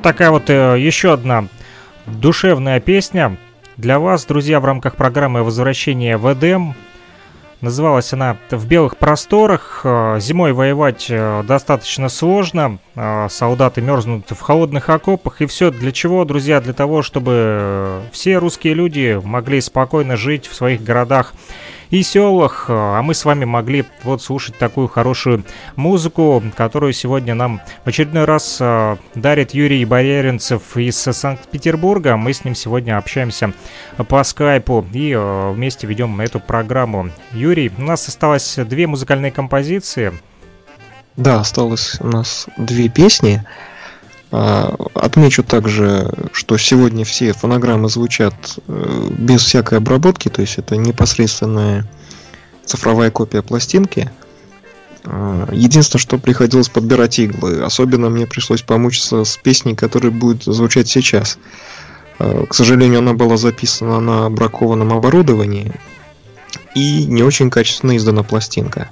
Вот 0.00 0.04
такая 0.04 0.30
вот 0.30 0.48
э, 0.48 0.76
еще 0.78 1.12
одна 1.12 1.44
душевная 2.06 2.80
песня 2.80 3.36
для 3.76 3.98
вас, 3.98 4.24
друзья, 4.24 4.58
в 4.58 4.64
рамках 4.64 4.96
программы 4.96 5.42
«Возвращение 5.42 6.16
в 6.16 6.32
Эдем». 6.32 6.74
Называлась 7.60 8.10
она 8.14 8.38
«В 8.50 8.66
белых 8.66 8.96
просторах». 8.96 9.82
Э, 9.84 10.16
зимой 10.18 10.54
воевать 10.54 11.08
э, 11.10 11.42
достаточно 11.46 12.08
сложно. 12.08 12.78
Солдаты 13.28 13.82
мерзнут 13.82 14.30
в 14.30 14.40
холодных 14.40 14.88
окопах. 14.88 15.42
И 15.42 15.46
все 15.46 15.70
для 15.70 15.92
чего, 15.92 16.24
друзья? 16.24 16.62
Для 16.62 16.72
того, 16.72 17.02
чтобы 17.02 18.00
все 18.10 18.38
русские 18.38 18.72
люди 18.72 19.20
могли 19.22 19.60
спокойно 19.60 20.16
жить 20.16 20.46
в 20.46 20.54
своих 20.54 20.82
городах 20.82 21.34
и 21.90 22.02
селах, 22.02 22.66
а 22.68 23.02
мы 23.02 23.14
с 23.14 23.24
вами 23.24 23.44
могли 23.44 23.84
вот 24.04 24.22
слушать 24.22 24.56
такую 24.58 24.88
хорошую 24.88 25.44
музыку, 25.76 26.42
которую 26.56 26.92
сегодня 26.92 27.34
нам 27.34 27.60
в 27.84 27.88
очередной 27.88 28.24
раз 28.24 28.58
э, 28.60 28.96
дарит 29.14 29.54
Юрий 29.54 29.84
Бояринцев 29.84 30.76
из 30.76 30.96
Санкт-Петербурга. 30.96 32.16
Мы 32.16 32.32
с 32.32 32.44
ним 32.44 32.54
сегодня 32.54 32.96
общаемся 32.96 33.52
по 34.08 34.22
скайпу 34.22 34.86
и 34.92 35.12
э, 35.12 35.52
вместе 35.52 35.86
ведем 35.86 36.20
эту 36.20 36.38
программу. 36.38 37.10
Юрий, 37.32 37.72
у 37.76 37.82
нас 37.82 38.06
осталось 38.08 38.56
две 38.56 38.86
музыкальные 38.86 39.32
композиции. 39.32 40.12
Да, 41.16 41.40
осталось 41.40 41.96
у 42.00 42.06
нас 42.06 42.46
две 42.56 42.88
песни. 42.88 43.44
А, 44.32 44.74
отмечу 44.94 45.42
также, 45.42 46.12
что 46.32 46.56
сегодня 46.56 47.04
все 47.04 47.32
фонограммы 47.32 47.88
звучат 47.88 48.34
э, 48.68 49.08
без 49.10 49.42
всякой 49.42 49.78
обработки, 49.78 50.28
то 50.28 50.40
есть 50.40 50.58
это 50.58 50.76
непосредственная 50.76 51.84
цифровая 52.64 53.10
копия 53.10 53.42
пластинки. 53.42 54.10
А, 55.04 55.48
единственное, 55.50 56.00
что 56.00 56.18
приходилось 56.18 56.68
подбирать 56.68 57.18
иглы. 57.18 57.62
Особенно 57.62 58.08
мне 58.08 58.26
пришлось 58.26 58.62
помучиться 58.62 59.24
с 59.24 59.36
песней, 59.36 59.74
которая 59.74 60.12
будет 60.12 60.44
звучать 60.44 60.88
сейчас. 60.88 61.38
А, 62.20 62.46
к 62.46 62.54
сожалению, 62.54 63.00
она 63.00 63.14
была 63.14 63.36
записана 63.36 63.98
на 63.98 64.30
бракованном 64.30 64.92
оборудовании 64.92 65.72
и 66.76 67.04
не 67.04 67.24
очень 67.24 67.50
качественно 67.50 67.96
издана 67.96 68.22
пластинка. 68.22 68.90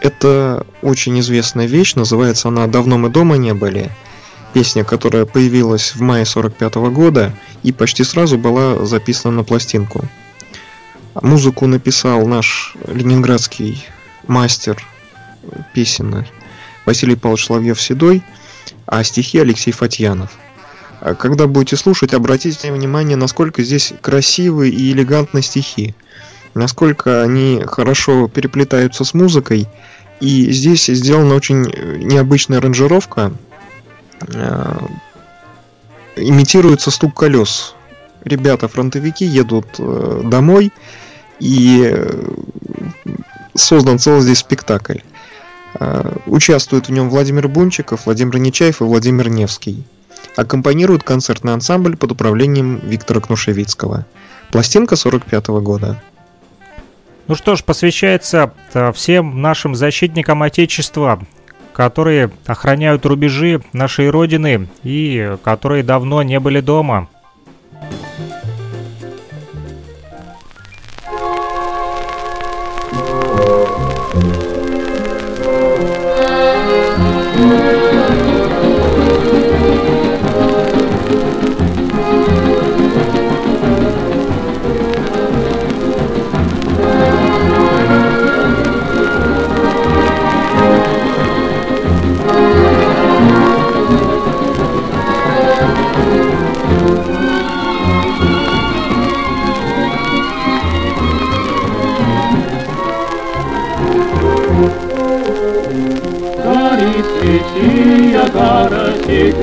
Это 0.00 0.66
очень 0.82 1.20
известная 1.20 1.66
вещь, 1.66 1.94
называется 1.94 2.48
она 2.48 2.66
«Давно 2.66 2.98
мы 2.98 3.08
дома 3.08 3.36
не 3.36 3.54
были» 3.54 3.88
песня, 4.52 4.84
которая 4.84 5.24
появилась 5.24 5.94
в 5.94 6.00
мае 6.00 6.24
45 6.24 6.74
года 6.92 7.32
и 7.62 7.72
почти 7.72 8.04
сразу 8.04 8.38
была 8.38 8.84
записана 8.84 9.36
на 9.36 9.44
пластинку. 9.44 10.04
Музыку 11.20 11.66
написал 11.66 12.26
наш 12.26 12.74
ленинградский 12.86 13.86
мастер 14.26 14.82
песенный 15.74 16.30
Василий 16.86 17.16
Павлович 17.16 17.46
Соловьев-Седой, 17.46 18.22
а 18.86 19.04
стихи 19.04 19.38
Алексей 19.38 19.72
Фатьянов. 19.72 20.30
А 21.00 21.14
когда 21.14 21.46
будете 21.46 21.76
слушать, 21.76 22.14
обратите 22.14 22.72
внимание, 22.72 23.16
насколько 23.16 23.62
здесь 23.62 23.92
красивые 24.00 24.72
и 24.72 24.92
элегантные 24.92 25.42
стихи, 25.42 25.94
насколько 26.54 27.22
они 27.22 27.62
хорошо 27.66 28.28
переплетаются 28.28 29.04
с 29.04 29.12
музыкой, 29.12 29.68
и 30.20 30.52
здесь 30.52 30.86
сделана 30.86 31.34
очень 31.34 31.62
необычная 31.98 32.58
аранжировка, 32.58 33.32
Э, 34.28 34.78
имитируется 36.16 36.90
стук 36.90 37.14
колес. 37.14 37.74
Ребята, 38.24 38.68
фронтовики 38.68 39.24
едут 39.24 39.66
э, 39.78 40.22
домой, 40.24 40.72
и 41.40 41.82
э, 41.92 42.32
создан 43.54 43.98
целый 43.98 44.22
здесь 44.22 44.38
спектакль. 44.38 44.98
Участвуют 46.26 46.88
в 46.88 46.92
нем 46.92 47.08
Владимир 47.08 47.48
Бунчиков, 47.48 48.04
Владимир 48.04 48.36
Нечаев 48.36 48.82
и 48.82 48.84
Владимир 48.84 49.30
Невский. 49.30 49.82
Аккомпанирует 50.36 51.02
концертный 51.02 51.54
ансамбль 51.54 51.96
под 51.96 52.12
управлением 52.12 52.78
Виктора 52.84 53.20
Кнушевицкого. 53.20 54.04
Пластинка 54.50 54.96
45 54.96 55.48
-го 55.48 55.62
года. 55.62 56.00
Ну 57.26 57.34
что 57.34 57.56
ж, 57.56 57.64
посвящается 57.64 58.52
всем 58.94 59.40
нашим 59.40 59.74
защитникам 59.74 60.42
Отечества, 60.42 61.22
которые 61.72 62.30
охраняют 62.46 63.06
рубежи 63.06 63.62
нашей 63.72 64.10
Родины 64.10 64.68
и 64.82 65.36
которые 65.42 65.82
давно 65.82 66.22
не 66.22 66.38
были 66.40 66.60
дома. 66.60 67.08
ярости 67.72 68.31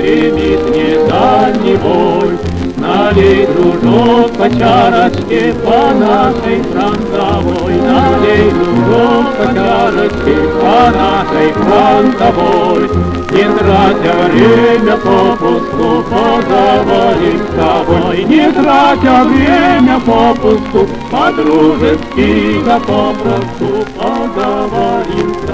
гремит 0.10 0.70
не 0.76 1.08
дальний 1.08 1.76
бой. 1.78 2.38
Налей, 2.78 3.46
дружок, 3.48 4.32
по 4.38 4.50
чарочке 4.50 5.54
по 5.66 5.94
нашей 5.94 6.64
фронтовой. 6.64 7.76
Налей, 7.76 8.52
дружок, 8.52 9.26
по 9.38 9.46
чарочке 9.54 10.36
по 10.62 10.78
нашей 10.98 11.52
фронтовой. 11.54 12.90
Не 13.32 13.46
тратя 13.58 14.14
время 14.32 14.98
попусту, 14.98 16.04
поговорим 16.10 17.40
с 17.44 17.56
тобой. 17.56 18.24
Не 18.24 18.52
тратя 18.52 19.24
время 19.26 20.00
попусту, 20.00 20.88
по-дружески 21.12 22.64
да 22.66 22.80
попросту 22.80 23.86
поговорим 24.00 25.36
с 25.36 25.48
тобой. 25.48 25.49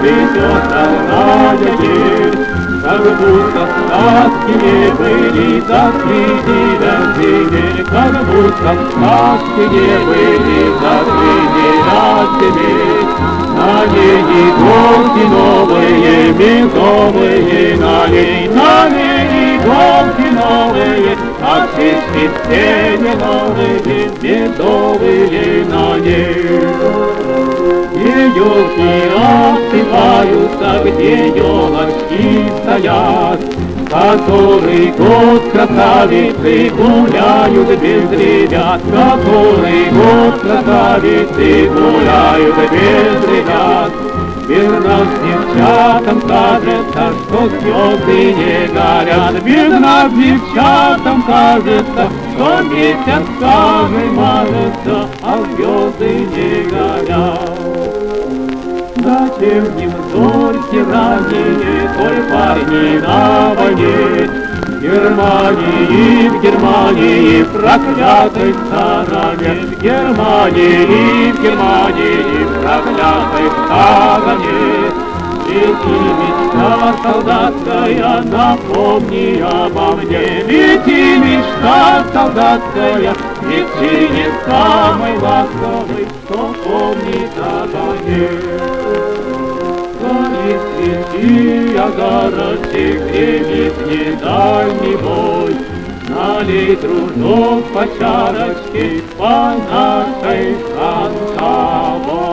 Цветет 0.00 0.64
родная 0.72 1.76
дверь, 1.76 2.38
Как 2.82 3.02
будто 3.18 3.62
сказки 3.74 4.52
не 4.64 4.90
были, 4.92 5.60
да 5.68 5.92
среди 6.00 6.62
дождей, 6.80 7.84
Как 7.84 8.14
будто 8.26 8.70
были, 10.06 10.60
да 10.80 10.94
среди 11.04 11.68
дождей. 11.88 12.98
На 13.58 13.84
ней 13.86 14.22
иголки 14.22 15.24
новые, 15.34 16.32
медовые, 16.32 17.76
на 17.76 18.06
ней, 18.06 18.48
на 18.48 18.88
ней 18.88 19.56
иголки 19.56 20.28
новые, 20.32 21.27
А 21.50 21.66
все 21.72 21.92
не 22.98 23.14
новые, 23.14 24.10
медовые 24.20 25.64
на 25.64 25.98
ней. 25.98 26.58
Елки 28.36 28.92
рассыпаются, 29.14 30.70
где 30.84 31.28
елочки 31.28 32.52
стоят, 32.60 33.40
Который 33.88 34.92
год 34.92 35.50
красавицы 35.50 36.70
гуляют 36.76 37.80
без 37.80 38.10
ребят, 38.10 38.82
Который 38.92 39.88
год 39.90 40.40
красавицы 40.42 41.70
гуляют 41.70 42.56
без 42.70 43.24
ребят. 43.26 44.07
Верно 44.48 45.06
девчатам 45.22 46.22
кажется, 46.22 47.12
что 47.26 47.50
слезы 47.50 48.32
не 48.32 48.66
горят, 48.68 49.44
Верно 49.44 50.08
девчатам 50.08 51.22
кажется, 51.24 52.08
что 52.32 52.62
месяц 52.62 53.26
каждый 53.38 54.10
мажется, 54.12 55.06
А 55.22 55.44
звезды 55.54 56.12
не 56.34 56.62
горят. 56.70 57.58
Зачем 58.96 59.64
им 59.78 59.92
зорьки 60.12 60.76
ранее, 60.76 61.90
Той 61.98 62.18
парни 62.32 63.00
на 63.00 63.54
войне? 63.54 64.30
В 64.66 64.80
Германии, 64.80 66.28
в 66.28 66.40
Германии, 66.40 67.42
проклятой 67.42 68.54
стороне, 68.54 69.60
В 69.66 69.82
Германии, 69.82 71.32
в 71.32 71.42
Германии, 71.42 72.27
проклятой 72.82 73.50
стороне. 73.50 74.92
Лети, 75.48 75.98
мечта 76.18 76.94
солдатская, 77.02 78.22
напомни 78.22 79.40
обо 79.40 79.96
мне. 79.96 80.42
Лети, 80.42 81.18
мечта 81.18 82.04
солдатская, 82.12 83.14
лети 83.42 84.08
не 84.12 84.26
самый 84.46 85.18
ласковый, 85.18 86.06
Кто 86.24 86.54
помнит 86.64 87.32
обо 87.38 87.94
мне. 88.04 88.28
Горит 90.00 90.60
свечи, 90.76 91.76
а 91.76 91.90
городчик 91.96 93.00
гремит 93.10 93.76
недальний 93.86 94.96
бой. 94.96 95.77
Налей, 96.08 96.74
дружок, 96.76 97.64
по 97.72 97.86
чарочке 97.98 99.02
по 99.18 99.54
нашей 99.70 100.54
фронтовой. 100.54 102.28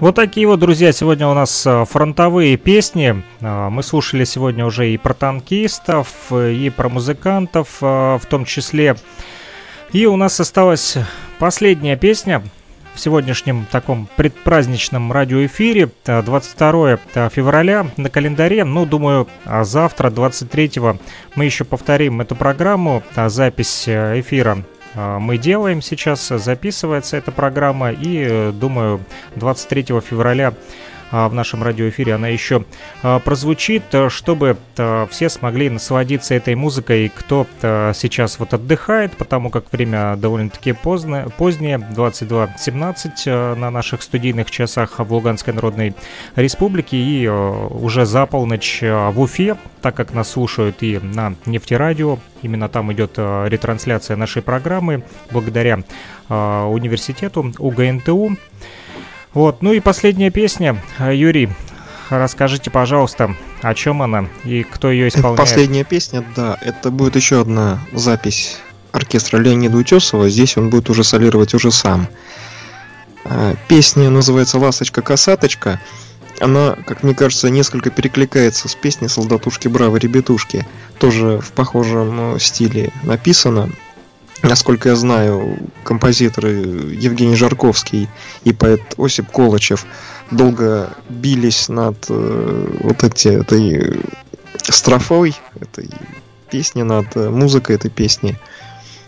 Вот 0.00 0.16
такие 0.16 0.46
вот, 0.46 0.60
друзья, 0.60 0.92
сегодня 0.92 1.28
у 1.28 1.34
нас 1.34 1.66
э, 1.66 1.84
фронтовые 1.88 2.56
песни. 2.56 3.22
Э, 3.40 3.68
Мы 3.70 3.82
слушали 3.82 4.24
сегодня 4.24 4.66
уже 4.66 4.90
и 4.90 4.98
про 4.98 5.14
танкистов, 5.14 6.30
и 6.30 6.70
про 6.76 6.88
музыкантов 6.88 7.78
э, 7.80 8.18
в 8.20 8.26
том 8.28 8.44
числе. 8.44 8.96
И 9.92 10.04
у 10.06 10.16
нас 10.16 10.40
осталась 10.40 10.98
последняя 11.38 11.96
песня 11.96 12.42
в 12.94 13.00
сегодняшнем 13.00 13.66
таком 13.70 14.08
предпраздничном 14.16 15.12
радиоэфире. 15.12 15.90
Э, 16.06 16.22
22 16.22 16.96
февраля 17.28 17.86
на 17.96 18.08
календаре. 18.08 18.64
Ну, 18.64 18.86
думаю, 18.86 19.28
а 19.44 19.64
завтра, 19.64 20.10
23 20.10 20.72
мы 21.34 21.44
еще 21.44 21.64
повторим 21.64 22.20
эту 22.20 22.36
программу. 22.36 23.02
А 23.14 23.28
Запись 23.28 23.88
э, 23.88 24.20
эфира 24.20 24.64
э, 24.94 25.18
мы 25.18 25.38
делаем 25.38 25.82
сейчас, 25.82 26.28
записывается 26.28 27.16
эта 27.16 27.32
программа, 27.32 27.90
и, 27.90 28.26
э, 28.28 28.52
думаю, 28.52 29.00
23 29.36 30.00
февраля 30.00 30.54
в 31.10 31.32
нашем 31.32 31.62
радиоэфире. 31.62 32.14
Она 32.14 32.28
еще 32.28 32.64
а, 33.02 33.18
прозвучит, 33.18 33.82
э, 33.92 34.08
чтобы 34.08 34.56
э, 34.76 35.06
все 35.10 35.28
смогли 35.28 35.70
насладиться 35.70 36.34
этой 36.34 36.54
музыкой, 36.54 37.12
кто 37.14 37.46
э, 37.62 37.92
сейчас 37.94 38.38
вот 38.38 38.54
отдыхает, 38.54 39.16
потому 39.16 39.50
как 39.50 39.72
время 39.72 40.16
довольно-таки 40.16 40.72
поздно, 40.72 41.28
позднее, 41.36 41.78
22.17 41.78 43.10
э, 43.26 43.54
на 43.54 43.70
наших 43.70 44.02
студийных 44.02 44.50
часах 44.50 44.98
в 44.98 45.12
Луганской 45.12 45.52
Народной 45.52 45.94
Республике, 46.36 46.96
и 46.96 47.28
уже 47.28 48.06
за 48.06 48.26
полночь 48.26 48.80
в 48.82 49.20
Уфе, 49.20 49.56
так 49.82 49.94
как 49.94 50.12
нас 50.14 50.30
слушают 50.30 50.82
и 50.82 50.98
на 50.98 51.34
нефтерадио, 51.46 52.18
именно 52.42 52.68
там 52.68 52.92
идет 52.92 53.18
ретрансляция 53.18 54.16
нашей 54.16 54.42
программы, 54.42 55.02
благодаря 55.30 55.80
университету 56.28 57.52
УГНТУ. 57.58 58.36
Вот, 59.34 59.62
ну 59.62 59.72
и 59.72 59.80
последняя 59.80 60.30
песня. 60.30 60.80
Э, 60.98 61.14
Юрий, 61.14 61.50
расскажите, 62.08 62.70
пожалуйста, 62.70 63.34
о 63.62 63.74
чем 63.74 64.00
она 64.00 64.28
и 64.44 64.62
кто 64.62 64.90
ее 64.90 65.08
исполняет. 65.08 65.38
Последняя 65.38 65.84
песня, 65.84 66.24
да, 66.36 66.56
это 66.60 66.90
будет 66.90 67.16
еще 67.16 67.40
одна 67.40 67.80
запись 67.92 68.58
оркестра 68.92 69.38
Леонида 69.38 69.76
Утесова. 69.76 70.28
Здесь 70.30 70.56
он 70.56 70.70
будет 70.70 70.88
уже 70.88 71.02
солировать 71.02 71.52
уже 71.52 71.72
сам. 71.72 72.06
А, 73.24 73.54
Песня 73.68 74.08
называется 74.08 74.58
«Ласточка-косаточка». 74.58 75.80
Она, 76.40 76.76
как 76.86 77.02
мне 77.02 77.14
кажется, 77.14 77.48
несколько 77.48 77.90
перекликается 77.90 78.68
с 78.68 78.74
песней 78.74 79.08
«Солдатушки, 79.08 79.66
браво, 79.66 79.96
ребятушки». 79.96 80.66
Тоже 80.98 81.40
в 81.40 81.52
похожем 81.52 82.36
э, 82.36 82.38
стиле 82.38 82.92
написано. 83.02 83.70
Насколько 84.44 84.90
я 84.90 84.94
знаю, 84.94 85.56
композиторы 85.84 86.50
Евгений 86.50 87.34
Жарковский 87.34 88.10
и 88.44 88.52
поэт 88.52 88.82
Осип 88.98 89.30
Колычев 89.30 89.86
долго 90.30 90.90
бились 91.08 91.70
над 91.70 91.96
э, 92.10 92.78
вот 92.80 93.02
эти, 93.02 93.28
этой 93.28 94.02
строфой 94.52 95.34
этой 95.58 95.88
песни, 96.50 96.82
над 96.82 97.16
э, 97.16 97.30
музыкой 97.30 97.76
этой 97.76 97.90
песни. 97.90 98.38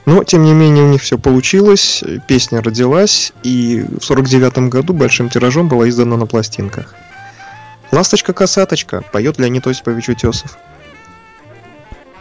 Но, 0.07 0.25
тем 0.25 0.43
не 0.43 0.55
менее, 0.55 0.85
у 0.85 0.89
них 0.89 1.03
все 1.03 1.19
получилось, 1.19 2.03
песня 2.27 2.63
родилась, 2.63 3.35
и 3.43 3.85
в 4.01 4.03
49 4.03 4.71
году 4.71 4.95
большим 4.95 5.29
тиражом 5.29 5.69
была 5.69 5.87
издана 5.87 6.17
на 6.17 6.25
пластинках. 6.25 6.95
«Ласточка-косаточка» 7.93 9.03
поет 9.13 9.39
Леонид 9.39 9.67
Осипович 9.67 10.09
Утесов. 10.09 10.57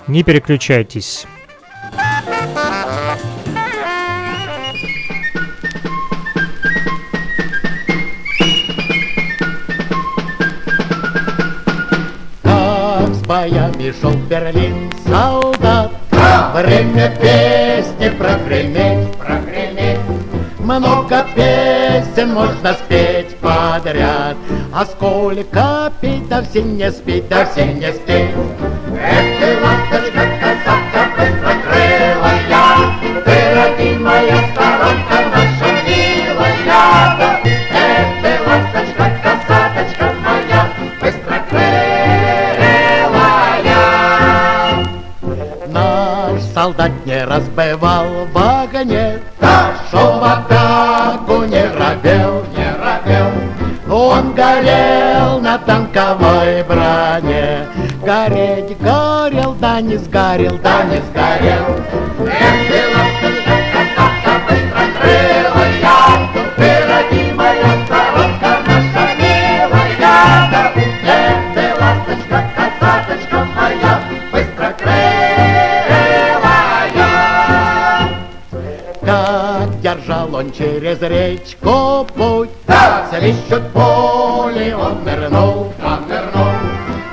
Не 0.05 0.23
переключайтесь. 0.23 1.25
Боями 13.35 13.93
шел 13.99 14.11
в 14.11 14.27
Берлин 14.27 14.89
солдат, 15.05 15.91
Время 16.53 17.09
песни 17.21 18.09
прогреметь, 18.17 19.11
прогреметь. 19.17 19.99
Много 20.59 21.25
песен 21.35 22.33
можно 22.33 22.73
спеть 22.73 23.35
подряд, 23.41 24.37
А 24.73 24.85
сколько 24.85 25.91
петь, 25.99 26.27
да 26.29 26.41
все 26.43 26.61
не 26.61 26.89
спеть, 26.91 27.27
да 27.27 27.45
все 27.45 27.65
не 27.65 27.91
спеть. 27.91 28.31
Эх 28.97 29.39
ты, 29.39 29.47
ласточка, 29.63 30.23
косатка, 30.41 31.01
быстрокрылая, 31.17 32.39
Ты, 33.25 33.35
родимая 33.55 34.37
сторонка 34.53 35.17
наша 35.33 35.69
милая. 35.85 37.24
Солдат 46.55 46.91
не 47.05 47.21
разбивал 47.25 48.07
в 48.31 48.37
огне, 48.37 49.19
Шел 49.91 50.19
в 50.19 50.23
атаку, 50.23 51.43
не 51.43 51.63
робел, 51.79 52.45
не 52.55 52.69
робел. 52.81 53.29
Он 53.91 54.33
горел 54.33 55.41
на 55.41 55.57
танковой 55.59 56.63
броне, 56.63 57.67
Гореть 58.01 58.77
горел, 58.79 59.53
да 59.59 59.81
не 59.81 59.97
сгорел, 59.97 60.57
да 60.63 60.83
не 60.83 61.01
сгорел. 61.07 61.75
Эх 62.25 62.57
ты, 62.69 62.79
ласточка, 62.95 63.55
косатка, 63.73 64.33
быстрокрылая, 64.47 65.44
держал 79.85 80.33
он 80.33 80.51
через 80.51 80.99
речку 80.99 82.07
путь, 82.15 82.49
Свищут 83.11 83.71
пули, 83.71 84.73
он 84.73 85.03
нырнул, 85.03 85.71
он 85.83 86.07
нырнул. 86.09 86.53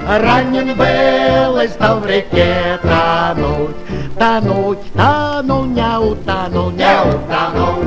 Ранен 0.09 0.75
был 0.75 1.61
и 1.61 1.69
стал 1.69 2.01
в 2.01 2.07
реке 2.07 2.79
тонуть, 2.81 3.77
Тонуть, 4.19 4.93
тонул, 4.95 5.65
не 5.67 5.99
утонул, 5.99 6.71
не 6.71 6.95
утонул. 7.11 7.85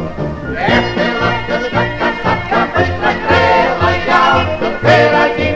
Эх 0.55 0.85
ты, 0.93 1.05
ласточка, 1.19 1.81
косатка, 1.99 2.59
быстрокрылая, 2.75 3.99
Ты, 4.81 4.95
родимая 5.09 5.54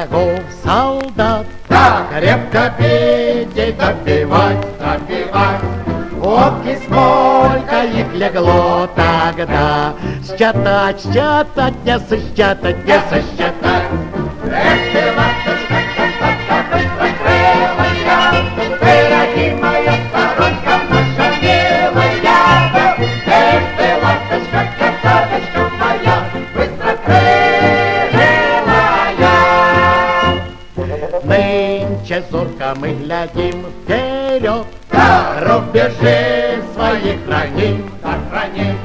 врагов 0.00 0.40
солдат, 0.64 1.46
Крепко 2.10 2.72
пить 2.78 3.56
и 3.56 3.72
допивать, 3.72 4.58
допивать. 4.78 5.60
Водки 6.12 6.78
сколько 6.84 7.84
их 7.84 8.12
легло 8.14 8.88
тогда, 8.94 9.94
Считать, 10.22 11.00
считать, 11.00 11.84
не 11.84 11.98
сосчитать, 11.98 12.84
не 12.84 13.00
сосчитать. 13.08 13.29
Мы 32.76 32.92
глядим 32.92 33.66
вперед, 33.84 34.66
Рубежи 35.42 36.62
свои 36.74 37.16
храним, 37.26 37.90
храним. 38.00 38.76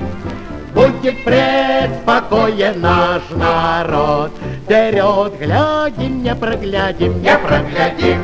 Будет 0.74 1.24
предспокоен 1.24 2.82
наш 2.82 3.22
народ, 3.30 4.32
Вперед 4.64 5.34
глядим, 5.40 6.24
не 6.24 6.36
проглядим, 6.36 7.22
не 7.22 7.38
проглядим. 7.38 8.24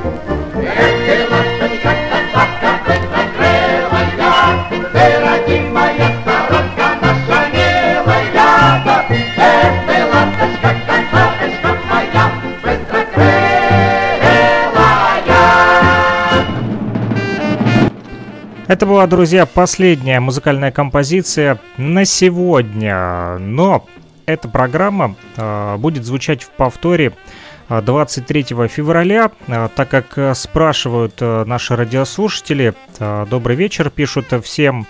Эх 0.56 1.06
ты, 1.06 1.28
ласточка, 1.30 1.92
косатка, 2.10 2.72
Это 18.72 18.86
была, 18.86 19.06
друзья, 19.06 19.46
последняя 19.46 20.22
музыкальная 20.22 20.72
композиция 20.72 21.60
на 21.76 22.06
сегодня. 22.06 23.38
Но 23.38 23.86
эта 24.26 24.48
программа 24.48 25.18
э, 25.36 25.76
будет 25.76 26.06
звучать 26.06 26.44
в 26.44 26.52
повторе 26.52 27.12
23 27.68 28.44
февраля, 28.70 29.32
так 29.76 29.90
как 29.90 30.38
спрашивают 30.38 31.20
наши 31.20 31.76
радиослушатели, 31.76 32.74
добрый 33.30 33.58
вечер, 33.58 33.90
пишут 33.90 34.28
всем 34.42 34.88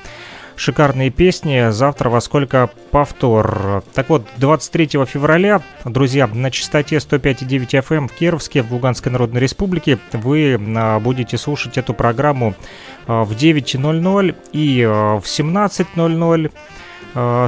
шикарные 0.62 1.10
песни. 1.10 1.72
Завтра 1.72 2.10
во 2.10 2.22
сколько 2.22 2.70
повтор. 2.92 3.84
Так 3.94 4.10
вот, 4.10 4.26
23 4.38 5.06
февраля, 5.06 5.62
друзья, 5.86 6.28
на 6.28 6.52
частоте 6.52 6.98
105,9 6.98 7.68
FM 7.82 7.96
эм 7.96 8.08
в 8.08 8.14
Кировске, 8.14 8.62
в 8.62 8.72
Луганской 8.72 9.12
Народной 9.12 9.42
Республике, 9.42 9.98
вы 10.14 10.60
а, 10.78 11.00
будете 11.00 11.38
слушать 11.38 11.78
эту 11.78 11.94
программу 11.94 12.54
а, 13.08 13.24
в 13.24 13.32
9.00 13.32 14.36
и 14.54 14.84
а, 14.88 15.20
в 15.20 15.26
17.00 15.26 16.52
Э, 16.52 16.81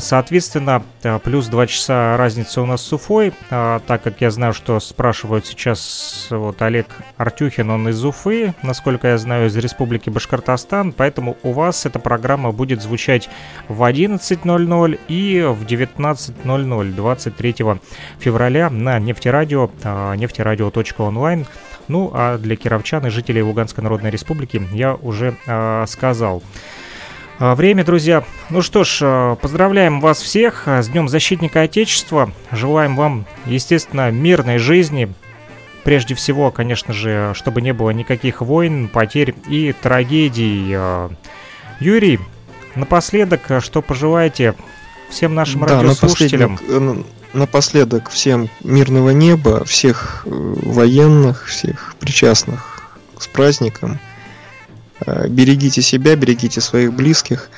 соответственно, 0.01 0.84
э, 1.03 1.20
плюс 1.20 1.47
2 1.47 1.68
часа 1.68 2.18
разница 2.18 2.61
у 2.61 2.66
нас 2.66 2.82
с 2.82 2.91
Уфой, 2.93 3.34
э, 3.49 3.80
так 3.86 4.01
как 4.01 4.22
я 4.22 4.30
знаю, 4.32 4.53
что 4.53 4.80
спрашивают 4.80 5.45
сейчас 5.45 6.28
вот 6.30 6.61
Олег 6.61 6.88
Артюхин, 7.18 7.70
он 7.70 7.88
из 7.89 8.03
Уфы, 8.03 8.53
насколько 8.61 9.07
я 9.07 9.18
знаю, 9.18 9.47
из 9.47 9.55
Республики 9.55 10.09
Башкортостан, 10.09 10.91
поэтому 10.91 11.38
у 11.43 11.53
вас 11.53 11.86
эта 11.86 11.99
программа 11.99 12.51
будет 12.51 12.82
звучать 12.82 13.30
в 13.68 13.84
11.00 13.84 14.99
и 15.07 15.41
в 15.41 15.66
19.00 15.66 16.93
23 16.93 17.55
февраля 18.20 18.70
на 18.70 18.99
нефтерадио, 18.99 19.70
нефтерадио.онлайн. 20.16 21.45
Ну, 21.88 22.11
а 22.14 22.38
для 22.38 22.55
кировчан 22.55 23.05
и 23.07 23.09
жителей 23.09 23.41
Луганской 23.41 23.84
Народной 23.84 24.09
Республики 24.09 24.61
я 24.72 24.95
уже 24.95 25.36
э, 25.45 25.86
сказал. 25.88 26.41
А, 26.41 26.82
время, 27.52 27.84
друзья. 27.84 28.24
Ну 28.50 28.62
что 28.62 28.84
ж, 28.84 29.00
а, 29.02 29.36
поздравляем 29.36 30.00
вас 30.00 30.22
всех 30.22 30.64
а, 30.66 30.82
с 30.82 30.88
Днем 30.88 31.10
Защитника 31.10 31.62
Отечества. 31.62 32.32
Желаем 32.52 32.96
вам, 32.96 33.26
естественно, 33.46 34.12
мирной 34.12 34.60
жизни. 34.60 35.14
Прежде 35.84 36.16
всего, 36.16 36.52
конечно 36.52 36.94
же, 36.94 37.34
чтобы 37.36 37.62
не 37.62 37.74
было 37.74 37.89
никаких 37.89 38.39
войн, 38.39 38.88
потерь 38.88 39.36
и 39.50 39.74
трагедий. 39.74 40.78
Юрий, 41.82 42.20
напоследок, 42.76 43.41
что 43.60 43.82
пожелаете 43.82 44.56
всем 45.10 45.36
нашим 45.36 45.66
да, 45.66 45.82
радиослушателям? 45.82 46.54
Напоследок, 46.54 47.06
э, 47.34 47.38
напоследок 47.38 48.10
всем 48.10 48.50
мирного 48.64 49.10
неба, 49.10 49.66
всех 49.66 50.24
э, 50.26 50.30
военных, 50.30 51.48
всех 51.48 51.96
причастных 52.00 52.84
с 53.20 53.28
праздником– 53.28 54.00
берегите 55.28 55.82
себя, 55.82 56.16
берегите 56.16 56.62
своих 56.62 56.93
близких. 56.93 57.49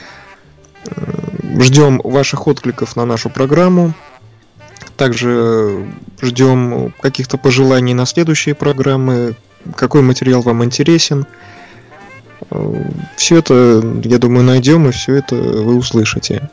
Э, 0.85 1.61
ждем 1.61 2.01
ваших 2.03 2.47
откликов 2.47 2.95
на 2.95 3.05
нашу 3.05 3.29
программу. 3.29 3.93
Также 4.97 5.87
ждем 6.21 6.93
каких-то 7.01 7.37
пожеланий 7.37 7.93
на 7.93 8.05
следующие 8.05 8.55
программы, 8.55 9.35
какой 9.75 10.01
материал 10.01 10.41
вам 10.41 10.63
интересен. 10.63 11.25
Э, 12.51 12.83
все 13.15 13.37
это, 13.39 13.83
я 14.03 14.17
думаю, 14.17 14.45
найдем, 14.45 14.87
и 14.87 14.91
все 14.91 15.15
это 15.15 15.35
вы 15.35 15.75
услышите. 15.75 16.49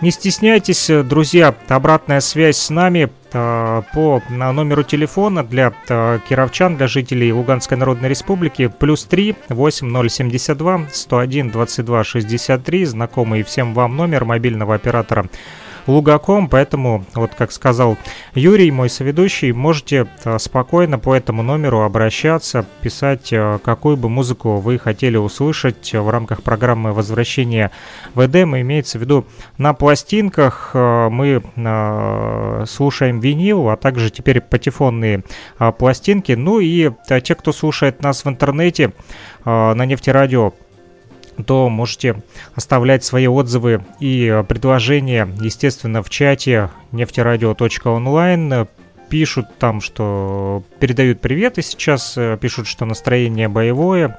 Не 0.00 0.10
стесняйтесь, 0.10 0.90
друзья, 1.04 1.54
обратная 1.68 2.20
связь 2.20 2.58
с 2.58 2.70
нами 2.70 3.04
э, 3.04 3.08
по 3.34 4.22
номеру 4.30 4.82
телефона 4.82 5.42
для 5.42 5.72
э, 5.88 6.18
кировчан, 6.28 6.76
для 6.76 6.86
жителей 6.86 7.32
Луганской 7.32 7.76
Народной 7.76 8.08
Республики, 8.08 8.68
плюс 8.68 9.04
3 9.04 9.34
8072 9.48 10.88
101 10.92 11.50
22 11.50 12.04
63, 12.04 12.84
знакомый 12.84 13.42
всем 13.42 13.74
вам 13.74 13.96
номер 13.96 14.24
мобильного 14.24 14.74
оператора 14.74 15.26
Лугаком, 15.86 16.48
поэтому, 16.48 17.04
вот 17.14 17.32
как 17.34 17.52
сказал 17.52 17.98
Юрий, 18.34 18.70
мой 18.70 18.88
соведущий, 18.88 19.52
можете 19.52 20.06
э, 20.24 20.38
спокойно 20.38 20.98
по 20.98 21.14
этому 21.14 21.42
номеру 21.42 21.82
обращаться, 21.82 22.64
писать, 22.80 23.32
э, 23.32 23.58
какую 23.62 23.96
бы 23.96 24.08
музыку 24.08 24.56
вы 24.56 24.78
хотели 24.78 25.16
услышать 25.16 25.92
в 25.92 26.08
рамках 26.08 26.42
программы 26.42 26.92
возвращения 26.92 27.70
в 28.14 28.24
Эдем, 28.24 28.56
имеется 28.56 28.98
в 28.98 29.02
виду 29.02 29.26
на 29.58 29.74
пластинках 29.74 30.70
э, 30.74 31.08
мы 31.10 31.42
слушаем 32.66 33.20
винил, 33.20 33.68
а 33.68 33.76
также 33.76 34.10
теперь 34.10 34.40
патефонные 34.40 35.24
пластинки, 35.78 36.32
ну 36.32 36.60
и 36.60 36.90
те, 37.22 37.34
кто 37.34 37.52
слушает 37.52 38.02
нас 38.02 38.24
в 38.24 38.28
интернете, 38.28 38.92
на 39.44 39.74
нефтерадио 39.74 40.54
то 41.46 41.68
можете 41.68 42.22
оставлять 42.54 43.04
свои 43.04 43.26
отзывы 43.26 43.84
и 44.00 44.26
э, 44.26 44.42
предложения, 44.44 45.28
естественно, 45.40 46.02
в 46.02 46.10
чате 46.10 46.70
нефтерадио.онлайн. 46.92 48.66
Пишут 49.08 49.46
там, 49.58 49.80
что 49.80 50.64
передают 50.80 51.20
приветы 51.20 51.62
сейчас, 51.62 52.14
э, 52.16 52.38
пишут, 52.40 52.66
что 52.66 52.84
настроение 52.84 53.48
боевое. 53.48 54.18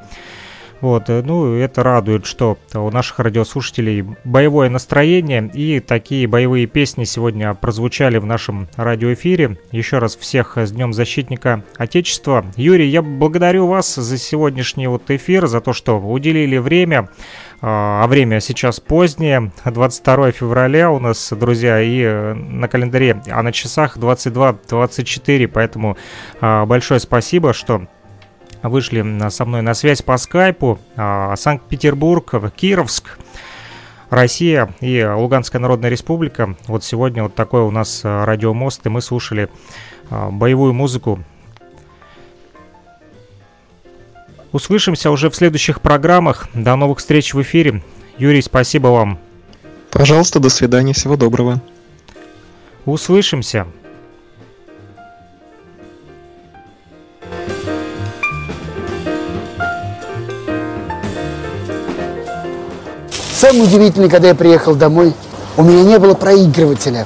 Вот, 0.82 1.10
э, 1.10 1.22
ну, 1.24 1.56
это 1.56 1.84
радует, 1.84 2.26
что 2.26 2.58
у 2.74 2.92
наших 2.92 3.20
радиослушателей 3.20 4.06
боевое 4.24 4.70
настроение 4.70 5.50
и 5.54 5.80
такие 5.80 6.28
боевые 6.28 6.68
песни 6.68 7.06
сегодня 7.06 7.54
прозвучали 7.54 8.18
в 8.18 8.26
нашем 8.26 8.68
радиоэфире. 8.76 9.58
Еще 9.72 10.00
раз 10.00 10.16
всех 10.16 10.58
с 10.58 10.72
Днем 10.72 10.94
Защитника 10.94 11.64
Отечества. 11.78 12.46
Юрий, 12.56 12.88
я 12.88 13.02
благодарю 13.02 13.68
вас 13.68 13.96
за 13.96 14.18
сегодняшний 14.18 14.88
вот 14.88 15.10
эфир, 15.10 15.48
за 15.48 15.62
то, 15.62 15.74
что 15.74 16.00
уделили 16.00 16.58
время. 16.58 17.10
А, 17.62 18.04
а 18.04 18.08
время 18.08 18.42
сейчас 18.42 18.80
позднее, 18.80 19.52
22 19.64 20.32
февраля 20.32 20.92
у 20.92 21.00
нас, 21.00 21.32
друзья, 21.32 21.82
и 21.82 22.02
э, 22.02 22.34
на 22.34 22.68
календаре, 22.68 23.22
а 23.28 23.42
на 23.42 23.52
часах 23.52 23.98
22-24, 23.98 25.48
поэтому 25.48 25.98
а, 26.42 26.66
большое 26.66 27.00
спасибо, 27.00 27.54
что 27.54 27.88
вышли 28.70 29.30
со 29.30 29.46
мной 29.46 29.62
на 29.62 29.74
связь 29.74 30.02
по 30.02 30.18
скайпу. 30.18 30.80
А, 30.96 31.36
Санкт-Петербург, 31.36 32.34
Кировск, 32.56 33.18
Россия 34.10 34.74
и 34.82 35.04
Луганская 35.04 35.62
Народная 35.62 35.90
Республика. 35.90 36.56
Вот 36.68 36.84
сегодня 36.84 37.24
вот 37.24 37.36
такой 37.36 37.62
у 37.62 37.72
нас 37.72 38.02
а, 38.04 38.26
радиомост, 38.26 38.86
и 38.86 38.90
мы 38.90 39.02
слушали 39.02 39.50
а, 40.10 40.30
боевую 40.30 40.74
музыку. 40.74 41.20
Услышимся 44.52 45.12
уже 45.12 45.30
в 45.30 45.36
следующих 45.36 45.82
программах. 45.82 46.48
До 46.54 46.76
новых 46.76 47.00
встреч 47.00 47.34
в 47.34 47.42
эфире. 47.42 47.84
Юрий, 48.18 48.42
спасибо 48.42 48.88
вам. 48.88 49.20
Пожалуйста, 49.92 50.40
до 50.40 50.50
свидания, 50.50 50.94
всего 50.94 51.18
доброго. 51.18 51.62
Услышимся. 52.86 53.68
Самое 63.46 63.64
удивительное, 63.64 64.10
когда 64.10 64.30
я 64.30 64.34
приехал 64.34 64.74
домой, 64.74 65.14
у 65.56 65.62
меня 65.62 65.84
не 65.84 66.00
было 66.00 66.16
проигрывателя. 66.16 67.06